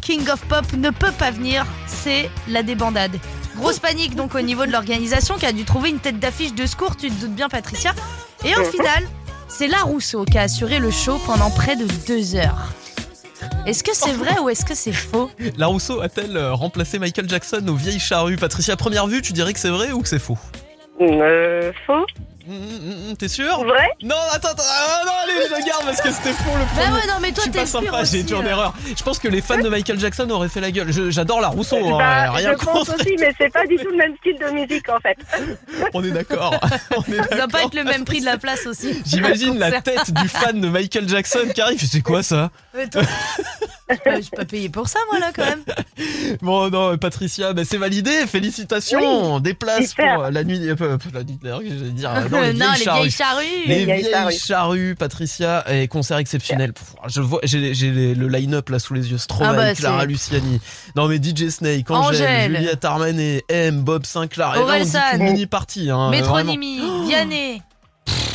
[0.00, 1.64] King of Pop ne peut pas venir.
[1.86, 3.16] C'est la débandade.
[3.56, 6.66] Grosse panique donc au niveau de l'organisation qui a dû trouver une tête d'affiche de
[6.66, 7.94] secours, tu te doutes bien Patricia.
[8.44, 9.06] Et au final,
[9.48, 12.72] c'est La Rousseau qui a assuré le show pendant près de deux heures.
[13.66, 15.30] Est-ce que c'est vrai ou est-ce que c'est faux?
[15.56, 18.36] La Rousseau a-t-elle euh, remplacé Michael Jackson aux vieilles charrues?
[18.36, 20.38] Patricia, première vue, tu dirais que c'est vrai ou que c'est faux?
[21.00, 22.06] Euh, faux
[22.48, 26.00] Hum, hum, hum, T'es sûr Vrai Non, attends, attends, ah, non, allez, je garde parce
[26.00, 26.92] que c'était faux le Bah premier.
[26.94, 28.48] ouais, non, mais toi je suis pas sympa, j'ai été en euh.
[28.48, 28.74] erreur.
[28.96, 30.90] Je pense que les fans de Michael Jackson auraient fait la gueule.
[31.12, 33.00] J'adore la Rousseau, hein, Bah, rien Je pense contre.
[33.00, 35.16] aussi, mais c'est pas du tout le même style de musique en fait.
[35.94, 36.52] On est d'accord.
[37.30, 39.00] Ça va pas être le même prix de la place aussi.
[39.06, 41.80] J'imagine la tête du fan de Michael Jackson qui arrive.
[41.88, 42.50] C'est quoi ça?
[44.06, 45.62] Euh, Je suis pas payé pour ça, moi, là, quand même.
[46.42, 48.10] Bon, non, Patricia, bah, c'est validé.
[48.26, 49.38] Félicitations.
[49.40, 50.14] Des places super.
[50.14, 50.58] pour la nuit.
[50.68, 52.10] euh, la nuit j'allais dire.
[52.14, 53.00] euh, Non, les non, vieilles les charrues.
[53.00, 53.44] vieilles charrues.
[53.66, 54.34] Les Les vieilles vieilles charrues.
[54.38, 56.72] charrues, Patricia, et concert exceptionnel.
[56.72, 59.18] Pff, Je vois, j'ai le line-up là sous les yeux.
[59.18, 60.60] Stromae, Ah bah, Clara Luciani.
[60.96, 62.56] Non mais DJ Snake, Angèle, Angèle.
[62.56, 64.54] Juliette Armanet, M, Bob Sinclair.
[64.54, 64.98] Et là, on dit Orelsan.
[65.12, 65.90] qu'une mini partie.
[65.90, 66.10] Hein.
[66.10, 67.62] Métronymie, Vianney.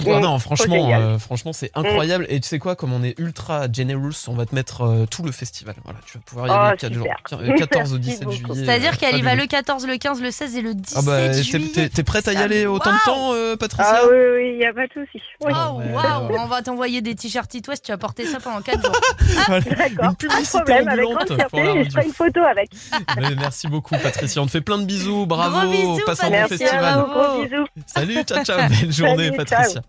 [0.10, 2.26] Ah non, franchement, euh, franchement, c'est incroyable.
[2.30, 5.24] Et tu sais quoi, comme on est ultra generous, on va te mettre euh, tout
[5.24, 5.76] le festival.
[5.84, 7.04] Voilà, tu vas pouvoir y Oh, aller 4 super.
[7.04, 7.16] jours.
[7.28, 8.36] Tiens, euh, 14 au Merci 17 beaucoup.
[8.54, 8.66] juillet.
[8.66, 11.02] C'est-à-dire euh, qu'elle y va le 14, le 15, le 16 et le 17 Ah
[11.06, 11.72] bah, t'es- juillet.
[11.74, 14.50] t'es t'es prête à y aller autant de Waouh temps, euh, Patricia Ah oui, oui,
[14.54, 15.20] il n'y a pas de souci.
[15.42, 15.52] Oui.
[15.54, 16.40] Oh, waouh, ouais.
[16.40, 18.96] On va t'envoyer des t-shirts It West, tu vas porter ça pendant 4 jours.
[19.48, 22.14] Voilà, D'accord, Une de publicité problème, avec ambulante grande pour la fierté, je ferai une
[22.14, 22.70] photo avec.
[23.20, 26.48] Mais merci beaucoup Patricia, on te fait plein de bisous, bravo, passe un bon Patricia.
[26.68, 27.06] Festival.
[27.44, 27.66] bisous.
[27.88, 29.82] Salut, ciao ciao, belle journée Salut, Patricia.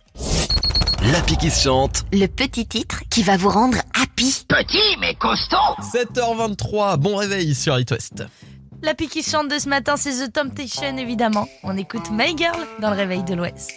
[1.13, 2.05] L'appli qui se chante.
[2.13, 4.47] Le petit titre qui va vous rendre happy.
[4.51, 8.25] 7h23, bon réveil sur It West.
[8.83, 11.47] La pique qui chante de ce matin, c'est The Temptation, évidemment.
[11.65, 13.73] On écoute My Girl dans le réveil de l'Ouest.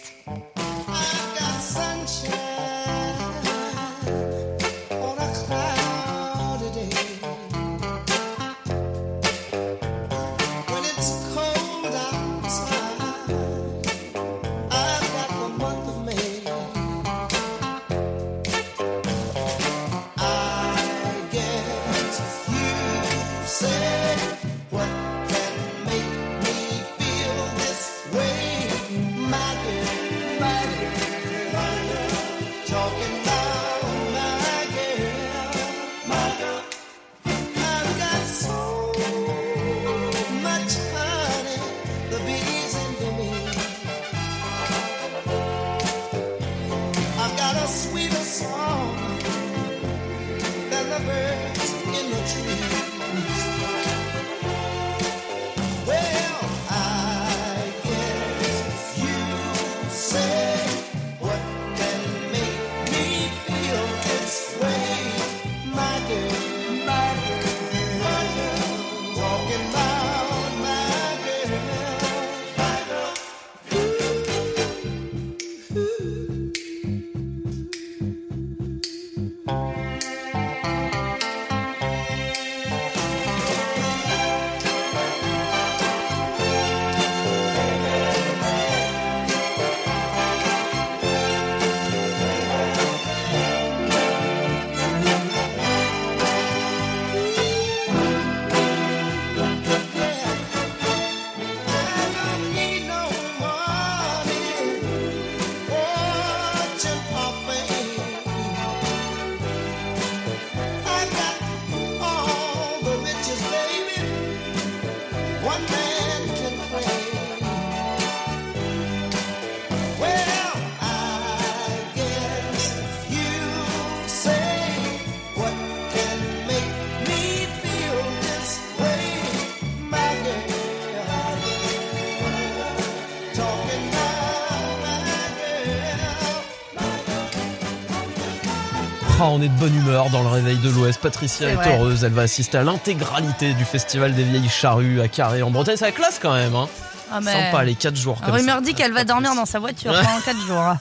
[139.32, 141.00] On est de bonne humeur dans le réveil de l'Ouest.
[141.00, 142.04] Patricia est heureuse.
[142.04, 145.76] Elle va assister à l'intégralité du festival des vieilles charrues à Carré en Bretagne.
[145.76, 146.54] C'est la classe quand même.
[146.54, 146.68] Hein.
[147.14, 148.16] Ah, mais- Sympa les 4 jours.
[148.20, 148.40] La comme ça.
[148.40, 150.76] rumeur dit qu'elle va dormir dans sa voiture pendant 4 jours.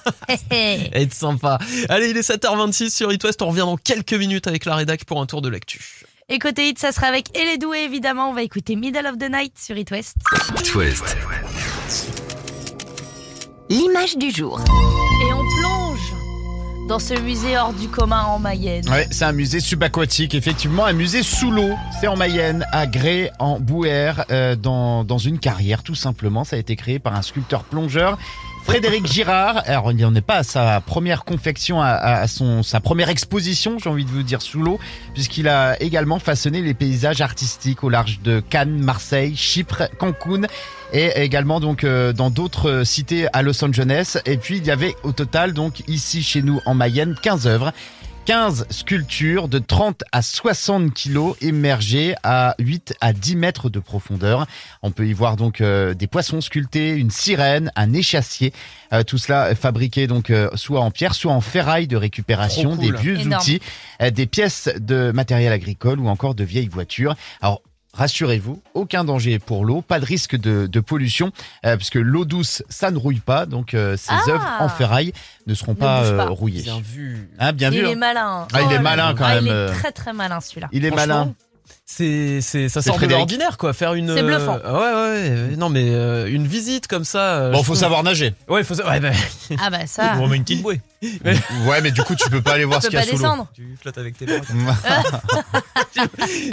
[0.94, 1.60] Être sympa.
[1.90, 3.42] Allez, il est 7h26 sur It West.
[3.42, 6.04] On revient dans quelques minutes avec la rédac pour un tour de l'actu.
[6.30, 8.30] Et côté hit, ça sera avec Elle est douée, évidemment.
[8.30, 10.16] On va écouter Middle of the Night sur It West.
[10.60, 11.18] It West.
[13.70, 14.60] L'image du jour.
[14.62, 15.81] Et on plonge
[16.92, 18.84] dans ce musée hors du commun en Mayenne.
[18.90, 21.70] Ouais, c'est un musée subaquatique, effectivement, un musée sous l'eau.
[22.02, 26.44] C'est en Mayenne, à Gré, en Bouère, euh, dans, dans une carrière, tout simplement.
[26.44, 28.18] Ça a été créé par un sculpteur plongeur.
[28.66, 33.08] Frédéric Girard, alors on n'est pas à sa première confection, à, à son, sa première
[33.08, 34.78] exposition, j'ai envie de vous dire, sous l'eau,
[35.14, 40.42] puisqu'il a également façonné les paysages artistiques au large de Cannes, Marseille, Chypre, Cancun
[40.92, 44.18] et également donc euh, dans d'autres euh, cités à Los Angeles.
[44.26, 47.72] Et puis il y avait au total donc ici chez nous en Mayenne 15 œuvres.
[48.26, 54.46] 15 sculptures de 30 à 60 kilos immergées à 8 à 10 mètres de profondeur.
[54.84, 58.54] On peut y voir donc euh, des poissons sculptés, une sirène, un échassier.
[58.94, 62.92] Euh, tout cela fabriqué donc euh, soit en pierre, soit en ferraille de récupération, cool.
[62.92, 63.42] des vieux Énorme.
[63.42, 63.60] outils,
[64.02, 67.16] euh, des pièces de matériel agricole ou encore de vieilles voitures.
[67.42, 67.62] Alors
[67.94, 71.32] Rassurez-vous, aucun danger pour l'eau, pas de risque de, de pollution,
[71.66, 74.22] euh, puisque l'eau douce, ça ne rouille pas, donc euh, ces Ah.
[74.30, 75.12] œuvres en ferraille
[75.46, 76.26] ne seront Ne pas, bouge euh, pas.
[76.30, 76.62] rouillées.
[76.64, 77.30] Bien vu.
[77.38, 77.86] Hein, bien il vu.
[77.88, 77.96] est hein.
[77.96, 78.48] malin.
[78.54, 79.16] Ah, il est là malin là.
[79.18, 79.74] quand Ah, même, Il est euh.
[79.74, 80.70] très très malin celui-là.
[80.72, 81.34] Il est Franchement, malin.
[81.86, 83.20] C'est, c'est, ça C'est sort de Frédéric.
[83.20, 83.74] l'ordinaire, quoi.
[83.74, 84.16] Faire une.
[84.16, 84.58] C'est bluffant.
[84.64, 84.94] euh, ouais,
[85.44, 85.56] ouais, ouais.
[85.58, 87.20] Non, mais euh, une visite comme ça.
[87.36, 88.34] euh, Bon, je faut trouve- savoir nager.
[88.48, 88.94] Ouais, faut savoir.
[88.96, 89.12] Ouais, bah,
[89.60, 90.80] Ah bah ça, on remet une petite bouée.
[91.68, 93.16] Ouais, mais du coup, tu peux pas aller voir tu ce peux qu'il y pas
[93.16, 93.30] a sous l'eau.
[93.30, 93.48] descendre.
[93.56, 94.38] Tu flottes avec tes bras.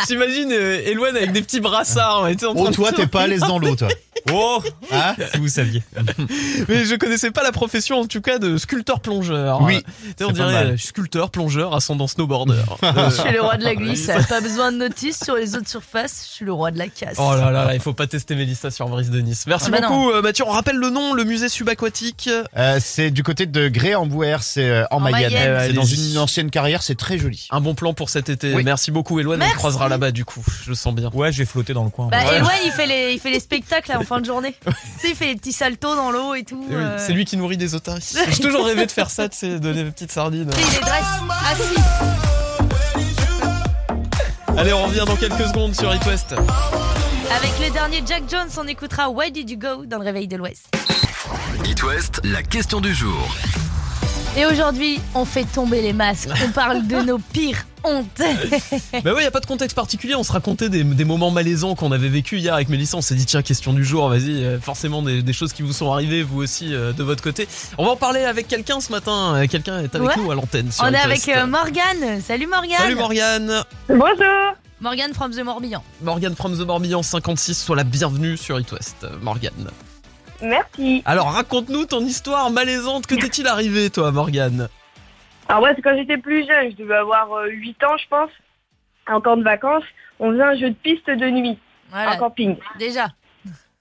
[0.08, 2.22] J'imagine euh, avec des petits brassards.
[2.24, 3.88] en train Oh, toi, t'es pas à l'aise dans l'eau, toi.
[4.32, 4.60] Oh
[4.92, 5.82] Hein Si vous saviez.
[6.68, 9.60] Mais je connaissais pas la profession, en tout cas, de sculpteur plongeur.
[9.62, 12.54] Oui, Euh, tu sais, on dirait sculpteur, plongeur, ascendant snowboarder.
[12.82, 14.10] Euh, Je suis le roi de la glisse.
[14.28, 16.24] Pas besoin de notice sur les autres surfaces.
[16.28, 17.16] Je suis le roi de la casse.
[17.18, 19.44] Oh là là, là, il faut pas tester Mélissa sur Brise de Nice.
[19.46, 20.44] Merci Ah bah beaucoup euh, Mathieu.
[20.46, 22.28] On rappelle le nom, le musée subaquatique.
[22.56, 24.06] Euh, c'est du côté de Gré en
[24.42, 25.32] C'est euh, en, En Mayenne.
[25.32, 25.50] Mayenne.
[25.50, 27.46] Euh, c'est dans une ancienne carrière, c'est très joli.
[27.50, 28.54] Un bon plan pour cet été.
[28.54, 28.62] Oui.
[28.64, 30.44] Merci beaucoup Eloane, on croisera là-bas du coup.
[30.64, 31.10] Je le sens bien.
[31.12, 32.08] Ouais, je vais flotter dans le coin.
[32.08, 32.36] Bah, Ouais.
[32.36, 34.54] Eloane, il fait les, il fait les spectacles en fin de journée.
[34.66, 36.64] tu sais, il fait les petits saltos dans l'eau et tout.
[36.68, 36.96] Oui, euh.
[36.98, 38.04] C'est lui qui nourrit des otaries.
[38.30, 40.50] J'ai toujours rêvé de faire ça, tu sais, donner des petites sardines.
[40.56, 41.04] Il les dresse
[41.50, 41.82] assis.
[44.56, 46.32] Allez, on revient dans quelques secondes sur It West.
[46.32, 50.36] Avec le dernier Jack Jones, on écoutera Why Did You Go dans le réveil de
[50.36, 50.66] l'Ouest.
[51.64, 53.28] It West, la question du jour.
[54.36, 56.28] Et aujourd'hui, on fait tomber les masques.
[56.46, 58.06] On parle de nos pires hontes.
[59.04, 60.14] Bah ouais, y a pas de contexte particulier.
[60.14, 62.96] On se racontait des, des moments malaisants qu'on avait vécu hier avec Mélissa.
[62.96, 64.08] On s'est dit tiens, question du jour.
[64.08, 67.22] Vas-y, euh, forcément des, des choses qui vous sont arrivées vous aussi euh, de votre
[67.22, 67.48] côté.
[67.78, 69.34] On va en parler avec quelqu'un ce matin.
[69.36, 70.16] Euh, Quelqu'un est avec Ouais.
[70.16, 70.70] nous à l'antenne.
[70.70, 72.20] sur on est avec euh, Morgane.
[72.24, 72.78] Salut Morgane.
[72.78, 73.64] Salut Morgane.
[73.88, 75.82] Bonjour Morgane from the Morbihan.
[76.02, 77.54] Morgane from the Morbihan 56.
[77.58, 79.04] Sois la bienvenue sur It West.
[79.20, 79.68] Morgane.
[80.42, 81.02] Merci.
[81.04, 83.06] Alors raconte-nous ton histoire malaisante.
[83.06, 84.68] Que t'est-il arrivé toi, Morgane?
[85.48, 88.30] Alors moi, c'est quand j'étais plus jeune, je devais avoir euh, 8 ans, je pense,
[89.08, 89.84] en camp de vacances.
[90.20, 91.58] On faisait un jeu de piste de nuit,
[91.90, 92.12] Voilà.
[92.12, 92.56] en camping.
[92.78, 93.06] Déjà.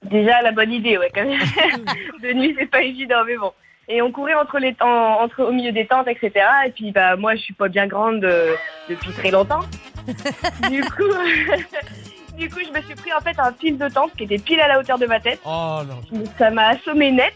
[0.04, 1.39] Déjà, la bonne idée, ouais, quand même.
[2.24, 3.52] de nuit, c'est pas évident, mais bon.
[3.89, 4.86] Et on courait entre les en-
[5.24, 6.32] entre au milieu des tentes, etc.
[6.67, 8.54] Et puis, bah, moi, je suis pas bien grande euh,
[8.89, 9.62] depuis très longtemps.
[10.70, 11.04] du coup,
[12.38, 14.62] du coup, je me suis pris en fait un fil de tente qui était pile
[14.62, 15.39] à la hauteur de ma tête.
[15.45, 16.23] Oh non.
[16.38, 17.34] Ça m'a assommé net.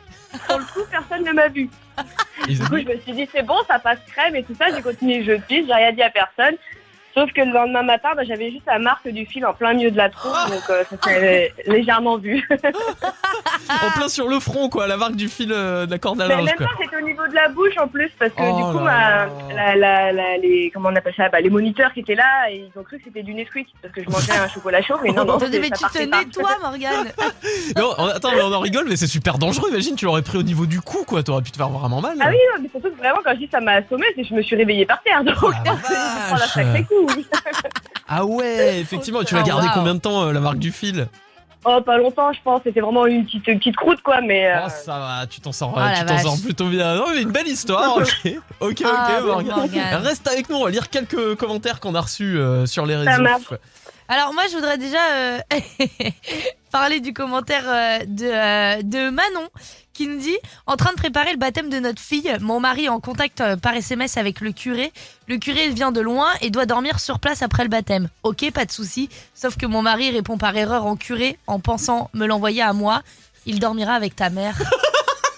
[0.47, 1.69] Sur le coup, personne ne m'a vu.
[2.47, 4.67] Du coup, je me suis dit, c'est bon, ça passe crème et tout ça.
[4.73, 6.55] J'ai continué le jeu de piste, j'ai rien dit à personne.
[7.13, 9.91] Sauf que le lendemain matin, bah, j'avais juste la marque du fil en plein milieu
[9.91, 12.47] de la troupe, donc euh, ça s'est légèrement vu.
[13.69, 16.27] En plein sur le front, quoi, la marque du fil euh, de la corde à
[16.27, 16.65] Mais linge, même quoi.
[16.67, 19.27] pas, c'était au niveau de la bouche en plus, parce que Oh du coup, là
[19.27, 19.75] ma- là.
[19.75, 22.69] la, la, la- les, comment on appelle ça, bah, les moniteurs qui étaient là, et
[22.73, 25.11] ils ont cru que c'était du Nesquik, parce que je mangeais un chocolat chaud, mais
[25.11, 27.07] non, non, mais tu te nettoies, Morgane.
[27.75, 29.69] Mais on- on- attends, mais on en rigole, mais c'est super dangereux.
[29.69, 31.23] Imagine, tu l'aurais pris au niveau du cou, quoi.
[31.23, 32.17] T'aurais pu te faire vraiment mal.
[32.19, 34.27] Ah oui, non, mais surtout que vraiment, quand je dis ça m'a assommé, c'est que
[34.27, 35.71] je me suis réveillée par terre, donc Oh la je
[36.27, 36.49] prends la vache.
[36.53, 36.83] sacré
[38.07, 39.23] Ah ouais, effectivement.
[39.23, 41.07] Tu l'as Ah, gardé combien de temps, euh, la marque du fil?
[41.63, 44.47] Oh, pas longtemps, je pense, c'était vraiment une petite, une petite croûte, quoi, mais...
[44.47, 46.95] euh, Oh, ça va, tu t'en sors, Oh, tu t'en sors plutôt bien.
[46.95, 47.97] Non, mais une belle histoire.
[47.97, 48.07] Ok,
[48.59, 49.19] ok, ok, Ah.
[49.23, 50.01] Morgane.
[50.03, 50.55] Reste avec nous.
[50.55, 53.21] On va lire quelques commentaires qu'on a reçus euh, sur les réseaux.
[53.21, 53.43] marche.
[54.07, 55.39] Alors moi, je voudrais déjà euh,
[56.71, 59.49] parler du commentaire euh, de, euh, de Manon
[59.93, 62.89] qui nous dit en train de préparer le baptême de notre fille, mon mari est
[62.89, 64.91] en contact euh, par SMS avec le curé.
[65.27, 68.07] Le curé vient de loin et doit dormir sur place après le baptême.
[68.23, 69.09] Ok, pas de souci.
[69.35, 73.01] Sauf que mon mari répond par erreur en curé en pensant me l'envoyer à moi.
[73.45, 74.57] Il dormira avec ta mère.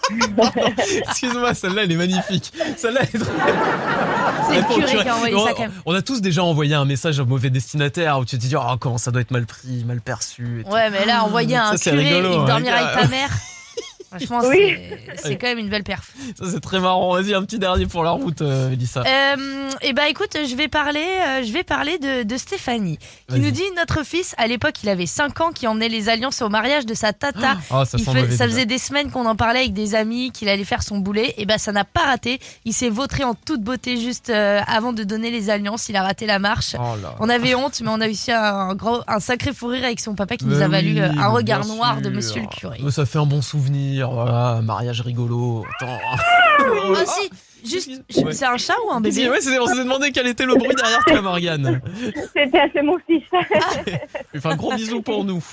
[1.07, 2.51] Excuse-moi, celle-là, elle est magnifique.
[2.77, 3.33] Celle-là, elle est trop
[4.49, 5.71] C'est le curé qui a envoyé on, ça quand même.
[5.85, 8.75] on a tous déjà envoyé un message au mauvais destinataire où tu te dis oh,
[8.79, 10.61] comment ça doit être mal pris, mal perçu.
[10.61, 10.71] et tout.
[10.71, 12.87] Ouais, mais là, envoyer un curé, rigolo, il hein, dormira gars.
[12.87, 13.29] avec ta mère.
[14.17, 14.75] Franchement, Oui.
[15.15, 16.11] c'est- c'est quand même une belle perf.
[16.37, 17.13] Ça c'est très marrant.
[17.15, 19.01] Vas-y, un petit dernier pour la route, euh, Mélissa.
[19.05, 22.97] Euh, et bah écoute, je vais parler, euh, je vais parler de, de Stéphanie,
[23.29, 26.41] qui nous dit notre fils, à l'époque, il avait 5 ans, qui emmenait les alliances
[26.41, 27.57] au mariage de sa tata.
[27.71, 30.63] Oh, ça Il fait- faisait des semaines qu'on en parlait avec des amis, qu'il allait
[30.63, 31.33] faire son boulet.
[31.37, 32.39] Et bah ça n'a pas raté.
[32.65, 35.89] Il s'est vautré en toute beauté juste euh, avant de donner les alliances.
[35.89, 36.75] Il a raté la marche.
[36.79, 37.15] Oh là.
[37.19, 39.99] On avait honte, mais on a réussi un, un gros, un sacré fou rire avec
[39.99, 42.09] son papa qui nous a valu oui, un regard noir de.
[42.09, 42.79] Monsieur le curé.
[42.91, 45.65] Ça fait un bon souvenir, voilà, mariage rigolo.
[45.75, 45.99] Attends.
[46.95, 47.29] Ah si,
[47.69, 48.33] juste, je- Ouais.
[48.33, 49.29] c'est un chat ou un Vas-y, bébé?
[49.29, 51.81] Ouais, c'est- on s'est demandé quel était le bruit derrière toi, Morgane.
[52.35, 53.23] C'était c'est mon fils.
[54.45, 55.43] Un gros bisou pour nous.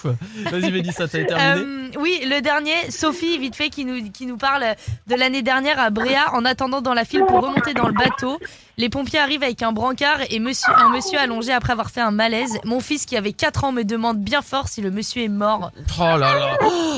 [0.51, 4.37] Vas-y, Mélissa, t'as terminé Euh, oui, le dernier, Sophie, vite fait, qui nous, qui nous
[4.37, 4.65] parle
[5.07, 8.39] de l'année dernière à Bréa, en attendant dans la file pour remonter dans le bateau.
[8.81, 12.13] Les pompiers arrivent avec un brancard et monsieur, un monsieur allongé après avoir fait un
[12.13, 12.59] malaise.
[12.65, 15.71] Mon fils, qui avait 4 ans, me demande bien fort si le monsieur est mort.
[15.99, 16.57] Oh là là.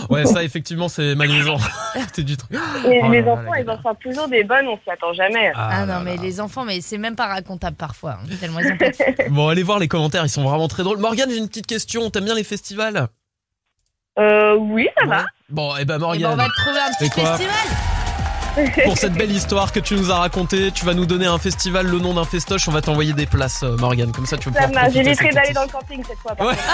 [0.09, 1.57] Ouais, ça, effectivement, c'est malaisant.
[2.15, 2.53] c'est du truc.
[2.53, 5.13] Et Oh les là là, enfants, ils en sortent toujours des bonnes, on s'y attend
[5.13, 5.51] jamais.
[5.57, 6.23] Ah, là non, mais là.
[6.23, 8.13] les enfants, mais c'est même pas racontable parfois.
[8.23, 8.77] hein, tellement ils ont.
[9.35, 10.99] Bon, allez voir les commentaires, ils sont vraiment très drôles.
[10.99, 12.11] Morgane, j'ai une petite question.
[12.11, 13.09] T'aimes bien les festivals?
[14.21, 15.25] Euh, oui, ça va.
[15.49, 18.02] Bon, et ben Eh ben, Morgane, on va te trouver un petit festival.
[18.85, 21.87] Pour cette belle histoire que tu nous as racontée, tu vas nous donner un festival,
[21.87, 22.69] le nom d'un festoche.
[22.69, 24.13] On va t'envoyer des places, euh, Morgane.
[24.13, 24.95] Comme ça, tu vas Ça pouvoir marche.
[24.95, 26.35] J'éviterai d'aller dans le camping cette fois.
[26.45, 26.55] Ouais.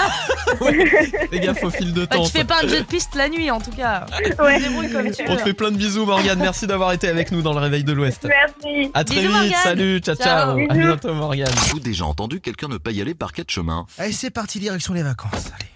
[0.61, 0.85] Ouais.
[1.31, 2.23] Fais gaffe au fil de Bah, temps.
[2.23, 4.05] tu fais pas un jeu de piste la nuit en tout cas.
[4.39, 4.59] Ouais.
[4.59, 6.39] Débrouille comme tu On te fait plein de bisous, Morgane.
[6.39, 8.27] Merci d'avoir été avec nous dans le réveil de l'Ouest.
[8.27, 8.91] Merci.
[8.93, 9.41] À très Bisous, vite.
[9.41, 9.63] Morgane.
[9.63, 9.99] Salut.
[9.99, 10.25] Ciao, Ciao.
[10.25, 10.51] ciao.
[10.51, 10.73] À Bisous.
[10.87, 11.51] bientôt, Morgane.
[11.69, 13.85] Vous déjà entendu quelqu'un ne pas y aller par quatre chemins?
[13.99, 15.31] Allez, c'est parti, direction les vacances.
[15.55, 15.69] Allez.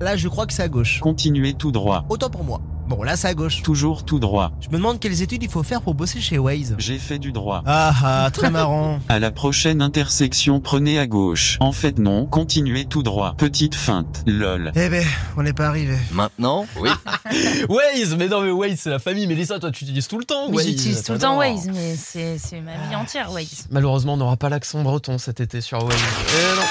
[0.00, 1.00] Là, je crois que c'est à gauche.
[1.00, 2.04] Continuez tout droit.
[2.08, 2.60] Autant pour moi.
[2.88, 3.62] Bon, là, c'est à gauche.
[3.62, 4.52] Toujours tout droit.
[4.60, 6.76] Je me demande quelles études il faut faire pour bosser chez Waze.
[6.78, 7.64] J'ai fait du droit.
[7.66, 9.00] Ah ah, très marrant.
[9.08, 11.56] À la prochaine intersection, prenez à gauche.
[11.60, 13.34] En fait, non, continuez tout droit.
[13.36, 14.22] Petite feinte.
[14.26, 14.70] Lol.
[14.76, 15.04] Eh ben,
[15.36, 15.96] on n'est pas arrivé.
[16.12, 16.90] Maintenant, oui.
[17.68, 19.26] Waze, mais non, mais Waze, c'est la famille.
[19.26, 20.48] Mélissa, toi, tu utilises tout le temps.
[20.50, 20.66] Mais Waze.
[20.66, 21.38] J'utilise tout le temps.
[21.38, 23.66] Waze, mais c'est c'est ma vie entière Waze.
[23.70, 25.96] Malheureusement, on n'aura pas l'accent breton cet été sur Waze.
[26.28, 26.62] Eh non.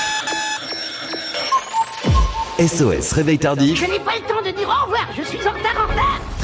[2.57, 3.81] SOS, réveil tardif.
[3.81, 5.54] n'ai pas le temps de dire au revoir, je suis en.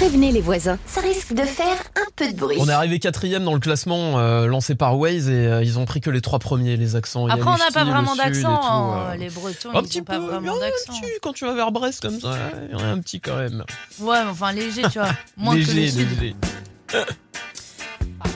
[0.01, 2.57] Prévenez les voisins, ça risque de faire un peu de bruit.
[2.59, 5.85] On est arrivé quatrième dans le classement euh, lancé par Waze et euh, ils ont
[5.85, 7.27] pris que les trois premiers, les accents.
[7.27, 8.57] Il y a Après, on n'a pas le vraiment d'accent.
[8.57, 9.09] tout, hein.
[9.11, 9.15] euh.
[9.17, 10.93] Les Bretons, Un ils petit ont pas vraiment il y en a un d'accent.
[10.99, 12.35] petit, quand tu vas vers Brest comme ça,
[12.67, 13.63] il y en a un petit quand même.
[13.99, 15.09] Ouais, mais enfin léger, tu vois.
[15.37, 16.19] Moins que le léger, sud.
[16.19, 16.35] léger.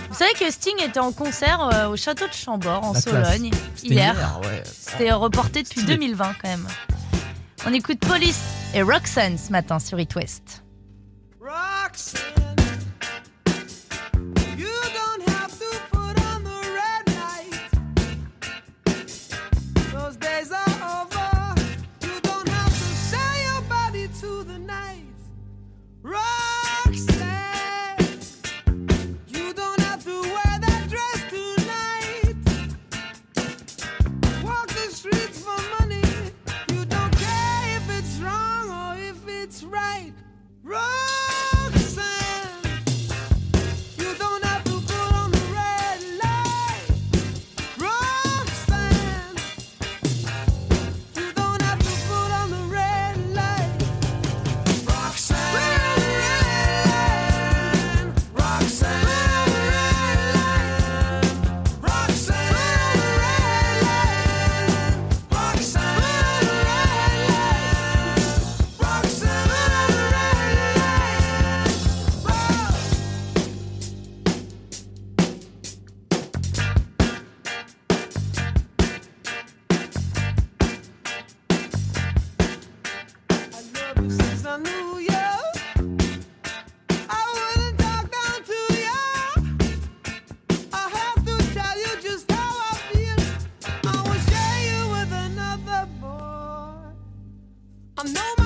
[0.09, 3.01] Vous savez que Sting était en concert euh, au château de Chambord, en La.
[3.01, 4.39] Sologne, C'était hier.
[4.43, 4.61] ouais.
[4.71, 5.95] C'était reporté depuis Stylé.
[5.97, 6.67] 2020 quand même.
[7.65, 8.37] On écoute Police
[8.75, 10.61] et Roxanne ce matin sur It West.
[11.93, 12.44] You
[98.13, 98.44] know my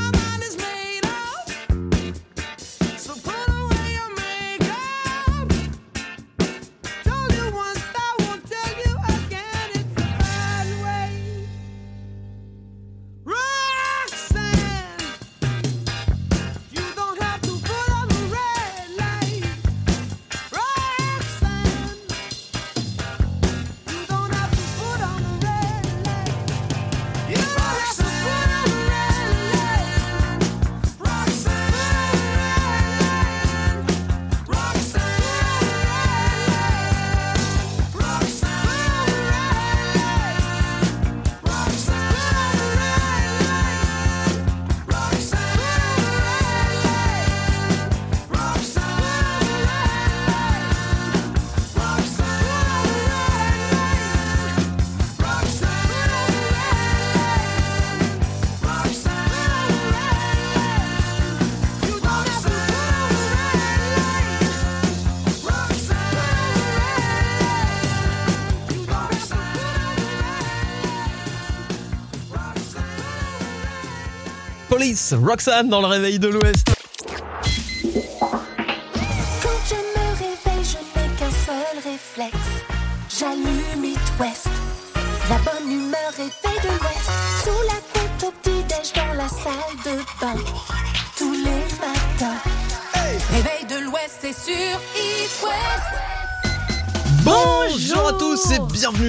[75.14, 76.79] Roxanne dans le réveil de l'Ouest.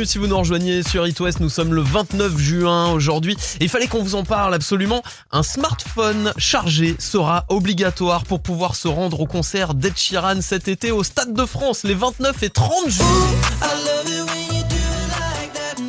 [0.01, 1.41] Bienvenue si vous nous rejoignez sur It West.
[1.41, 5.03] Nous sommes le 29 juin aujourd'hui il fallait qu'on vous en parle absolument.
[5.31, 10.91] Un smartphone chargé sera obligatoire pour pouvoir se rendre au concert d'Ed Sheeran cet été
[10.91, 13.07] au Stade de France les 29 et 30 juin.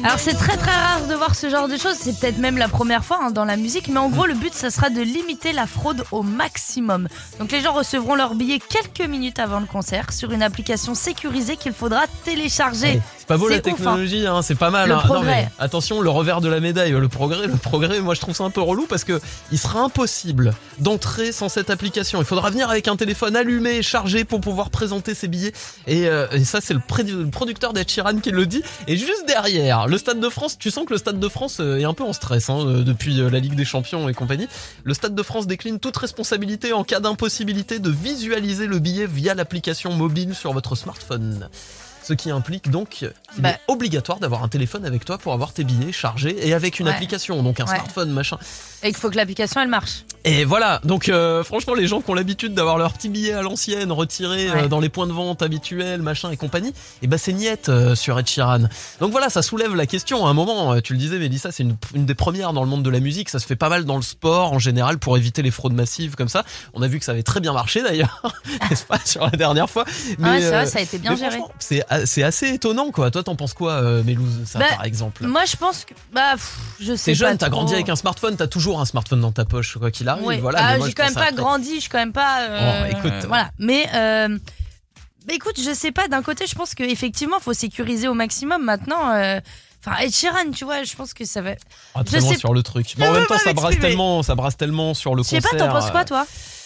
[0.04, 2.68] Alors c'est très très rare de voir ce genre de choses, c'est peut-être même la
[2.68, 5.54] première fois hein, dans la musique, mais en gros le but ça sera de limiter
[5.54, 7.08] la fraude au maximum.
[7.40, 11.56] Donc les gens recevront leur billet quelques minutes avant le concert sur une application sécurisée
[11.56, 13.00] qu'il faudra télécharger.
[13.32, 14.90] C'est pas beau la technologie, hein, c'est pas mal.
[14.90, 14.98] Le hein.
[14.98, 15.44] Non, progrès.
[15.44, 18.44] mais attention, le revers de la médaille, le progrès, le progrès, moi je trouve ça
[18.44, 19.22] un peu relou parce que
[19.52, 22.20] il sera impossible d'entrer sans cette application.
[22.20, 25.54] Il faudra venir avec un téléphone allumé et chargé pour pouvoir présenter ses billets.
[25.88, 26.82] Et, euh, et ça, c'est le,
[27.30, 28.64] producteur d'Ed Sheeran qui le dit.
[28.88, 31.80] Et juste derrière, le Stade de France, tu sens que le Stade de France euh,
[31.80, 34.48] est un peu en stress hein, euh, depuis la Ligue des Champions et compagnie.
[34.84, 39.34] Le Stade de France décline toute responsabilité en cas d'impossibilité de visualiser le billet via
[39.34, 41.50] l'application mobile sur votre smartphone.
[42.12, 43.52] Ce qui implique donc qu'il Bah.
[43.52, 46.88] est obligatoire d'avoir un téléphone avec toi pour avoir tes billets chargés et avec une
[46.88, 46.92] Ouais.
[46.94, 47.70] application, donc un Ouais.
[47.76, 48.38] smartphone, machin.
[48.84, 50.04] Et qu'il faut que l'application elle marche.
[50.26, 53.42] Et voilà, donc euh, franchement les gens qui ont l'habitude d'avoir leurs petits billets à
[53.44, 54.68] l'ancienne retirés euh, Ouais.
[54.68, 58.20] dans les points de vente habituels, machin et compagnie, et bah c'est niette euh, sur
[58.20, 58.64] Ed Sheeran.
[59.00, 60.26] Donc voilà, ça soulève la question.
[60.26, 62.84] À un moment, tu le disais Mélissa, c'est une, une des premières dans le monde
[62.84, 65.42] de la musique, ça se fait pas mal dans le sport en général pour éviter
[65.44, 66.44] les fraudes massives comme ça.
[66.74, 68.22] On a vu que ça avait très bien marché d'ailleurs,
[68.70, 69.86] n'est-ce pas, sur la dernière fois.
[70.22, 71.38] Ah ouais, c'est euh, vrai, ça a été bien mais géré.
[71.60, 73.12] C'est c'est assez étonnant quoi.
[73.12, 75.94] Toi t'en penses quoi euh, Mélouse, ça Bah, par exemple Moi je pense que.
[76.14, 79.22] Bah, pff, je sais T'es jeune, t'as grandi avec un smartphone, t'as toujours un smartphone
[79.22, 80.26] dans ta poche, quoi qu'il arrive.
[80.26, 80.38] Ouais.
[80.38, 82.42] Voilà, Ah, j'ai je quand même pas grandi, je suis quand même pas.
[82.42, 83.26] euh, Oh, écoute.
[83.28, 83.52] Voilà.
[83.60, 83.86] Mais.
[83.94, 84.38] euh,
[85.28, 86.08] bah, écoute, je sais pas.
[86.08, 88.64] D'un côté, je pense qu'effectivement, faut sécuriser au maximum.
[88.66, 89.40] Maintenant, euh,
[89.86, 91.52] enfin, Ed Sheeran, tu vois, je pense que ça va.
[91.94, 92.90] Ah, je sais- sur le truc.
[92.90, 95.36] Je Mais en même temps, ça brasse tellement, ça brasse tellement sur le Je sais
[95.40, 95.52] concert.
[95.52, 96.26] pas, t'en penses quoi, euh, toi?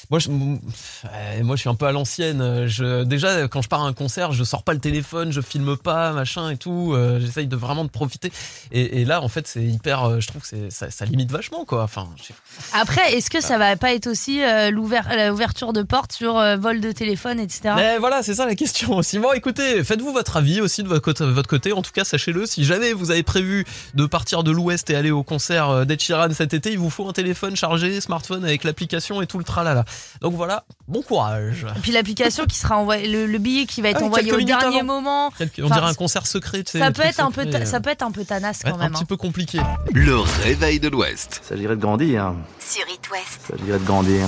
[0.09, 2.67] Moi, je, euh, moi, je suis un peu à l'ancienne.
[2.67, 5.77] Je, déjà, quand je pars à un concert, je sors pas le téléphone, je filme
[5.77, 6.93] pas, machin et tout.
[6.93, 8.31] Euh, J'essaye de vraiment de profiter.
[8.71, 10.03] Et, et là, en fait, c'est hyper.
[10.03, 11.83] euh, Je trouve que ça, ça limite vachement, quoi.
[11.83, 12.33] Enfin, je.
[12.73, 16.57] Après, est-ce que ça va pas être aussi euh, l'ouver- l'ouverture de porte sur euh,
[16.57, 17.73] vol de téléphone, etc.
[17.75, 19.19] Mais voilà, c'est ça la question aussi.
[19.19, 21.73] Bon, écoutez, faites-vous votre avis aussi de votre côté.
[21.73, 25.11] En tout cas, sachez-le, si jamais vous avez prévu de partir de l'Ouest et aller
[25.11, 29.21] au concert d'Ed Sheeran cet été, il vous faut un téléphone chargé, smartphone avec l'application
[29.21, 29.85] et tout le tralala.
[30.21, 31.65] Donc voilà, bon courage.
[31.75, 34.41] Et puis l'application qui sera envoyée, le, le billet qui va être Ah, envoyé au
[34.41, 34.83] dernier avant.
[34.83, 35.31] moment.
[35.37, 36.79] Quelque- on Enfin, dirait un concert secret, tu sais.
[36.79, 38.77] Ça le peut être un peu, ta- ça peut être un peu tanasse ouais, quand
[38.77, 38.91] un même.
[38.93, 39.05] petit hein.
[39.07, 39.59] peu compliqué.
[39.93, 41.41] Le réveil de l'Ouest.
[41.43, 42.33] Il s'agirait de grandir.
[42.59, 43.39] Sur It West.
[43.53, 44.27] Il s'agirait de grandir.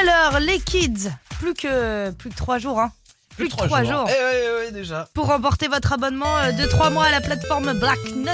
[0.00, 1.08] Alors, les kids,
[1.40, 2.92] plus que plus que trois jours, hein.
[3.36, 4.04] Plus, que trois jours.
[4.08, 5.08] Eh ouais, ouais, déjà.
[5.14, 8.26] Pour remporter votre abonnement euh, de 3 mois à la plateforme Black Nut.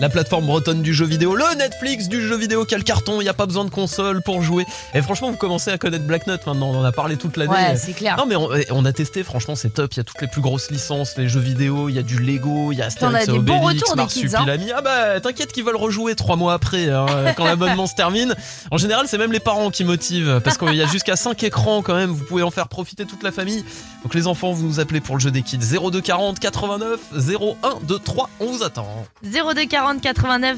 [0.00, 3.30] La plateforme bretonne du jeu vidéo, le Netflix du jeu vidéo, quel carton, il n'y
[3.30, 4.66] a pas besoin de console pour jouer.
[4.92, 7.52] Et franchement, vous commencez à connaître Black Nut maintenant, on en a parlé toute l'année.
[7.52, 8.16] Ouais, c'est clair.
[8.18, 10.40] Non mais on, on a testé, franchement c'est top, il y a toutes les plus
[10.40, 13.18] grosses licences, les jeux vidéo, il y a du Lego, il y a on a
[13.18, 14.44] Astérix des bons Obélix, retours des kids, hein.
[14.44, 14.72] Marsupilami.
[14.72, 18.34] Ah bah t'inquiète qu'ils veulent rejouer trois mois après, hein, quand l'abonnement se termine.
[18.72, 21.82] En général c'est même les parents qui motivent, parce qu'il y a jusqu'à 5 écrans
[21.82, 23.64] quand même, vous pouvez en faire profiter toute la famille.
[24.02, 28.46] Donc les enfants, vous nous appelez pour le jeu des kids 0240 89 0123, on
[28.46, 28.88] vous attend.
[29.22, 30.56] 02 40 89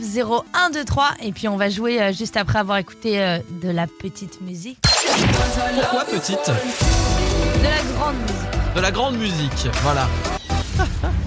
[0.55, 3.89] 01 23 et puis on va jouer euh, juste après avoir écouté euh, de la
[3.89, 4.79] petite musique.
[4.83, 6.49] Pourquoi petite?
[7.59, 8.77] De la grande musique.
[8.77, 10.07] De la grande musique, voilà.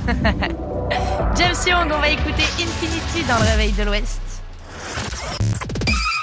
[1.35, 4.21] James Young, on va écouter Infinity dans le réveil de l'Ouest.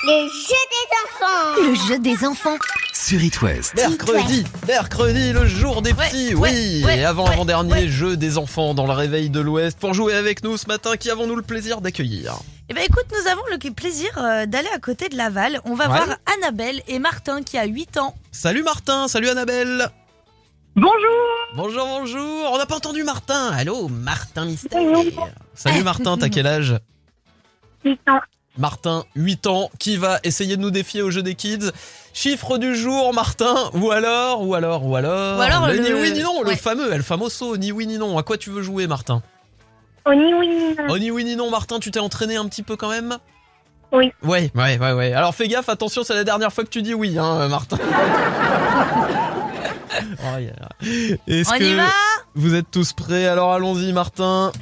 [0.06, 1.68] Le jeu des enfants.
[1.68, 2.56] Le jeu des enfants.
[2.92, 3.74] Sur It West.
[3.74, 6.82] Mercredi, mercredi, le jour des petits, oui.
[6.84, 7.88] ouais, et avant ouais, avant-dernier ouais.
[7.88, 9.80] jeu des enfants dans le réveil de l'Ouest.
[9.80, 12.36] Pour jouer avec nous ce matin, qui avons-nous le plaisir d'accueillir?
[12.68, 15.60] Eh ben écoute, nous avons le plaisir euh, d'aller à côté de Laval.
[15.64, 15.96] On va Ouais.
[15.96, 18.14] voir Annabelle et Martin qui a 8 ans.
[18.30, 19.88] Salut Martin, salut Annabelle.
[20.76, 21.26] Bonjour
[21.56, 22.52] Bonjour, bonjour.
[22.52, 23.50] On n'a pas entendu Martin.
[23.52, 24.80] Allô, Martin Mystère.
[25.54, 26.76] Salut Martin, t'as quel âge?
[27.84, 28.20] 8 ans.
[28.58, 31.70] Martin, 8 ans, qui va essayer de nous défier au jeu des kids?
[32.14, 35.38] Chiffre du jour, Martin, ou alors, ou alors, ou alors.
[35.38, 37.98] Ou alors le, le- ni oui ni non, le fameux, el famoso, ni oui ni
[37.98, 38.16] non.
[38.16, 39.22] À quoi tu veux jouer, Martin?
[40.06, 40.76] Oni oui.
[40.88, 43.18] Oh ni oui ni non, Martin, tu t'es entraîné un petit peu quand même?
[43.92, 44.12] Oui.
[44.22, 45.12] Ouais, ouais, ouais, ouais.
[45.12, 47.76] Alors fais gaffe, attention, c'est la dernière fois que tu dis oui, hein, Martin.
[50.22, 50.52] Oh, yeah.
[51.26, 51.84] Est-ce On y que va?
[52.34, 53.26] vous êtes tous prêts?
[53.26, 54.52] Alors allons-y, Martin.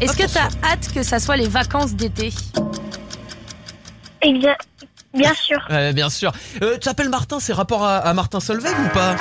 [0.00, 2.32] Est-ce que t'as hâte que ça soit les vacances d'été?
[4.24, 4.54] Bien,
[5.14, 5.58] bien sûr.
[5.70, 6.32] Ouais, bien sûr.
[6.62, 9.16] Euh, tu t'appelles Martin, c'est rapport à, à Martin Solveig ou pas?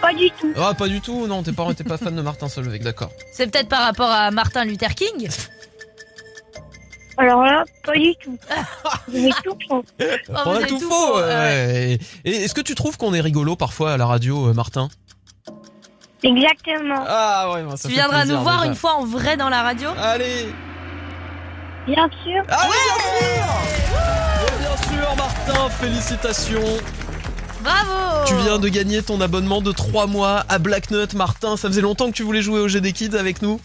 [0.00, 0.52] Pas du tout.
[0.56, 3.10] Ah, pas du tout, non, t'es pas, t'es pas fan de Martin Solveig, d'accord.
[3.32, 5.28] C'est peut-être par rapport à Martin Luther King?
[7.18, 8.38] Alors là, pas du tout.
[9.08, 9.84] Vous êtes tout faux.
[10.00, 10.88] Oh, On vous a êtes tout faux.
[10.88, 11.98] faux, ouais.
[12.24, 14.88] Et est-ce que tu trouves qu'on est rigolo parfois à la radio, euh, Martin?
[16.22, 17.04] Exactement.
[17.06, 18.68] Ah ouais, ça Tu fait viendras plaisir, nous voir déjà.
[18.70, 19.90] une fois en vrai dans la radio?
[19.98, 20.46] Allez
[21.86, 22.42] Bien sûr.
[22.48, 23.44] Allez, bien sûr.
[24.58, 26.78] Bien sûr, Martin, félicitations.
[27.62, 28.24] Bravo.
[28.26, 31.56] Tu viens de gagner ton abonnement de 3 mois à Black Nut, Martin.
[31.56, 33.60] Ça faisait longtemps que tu voulais jouer au GD Kids avec nous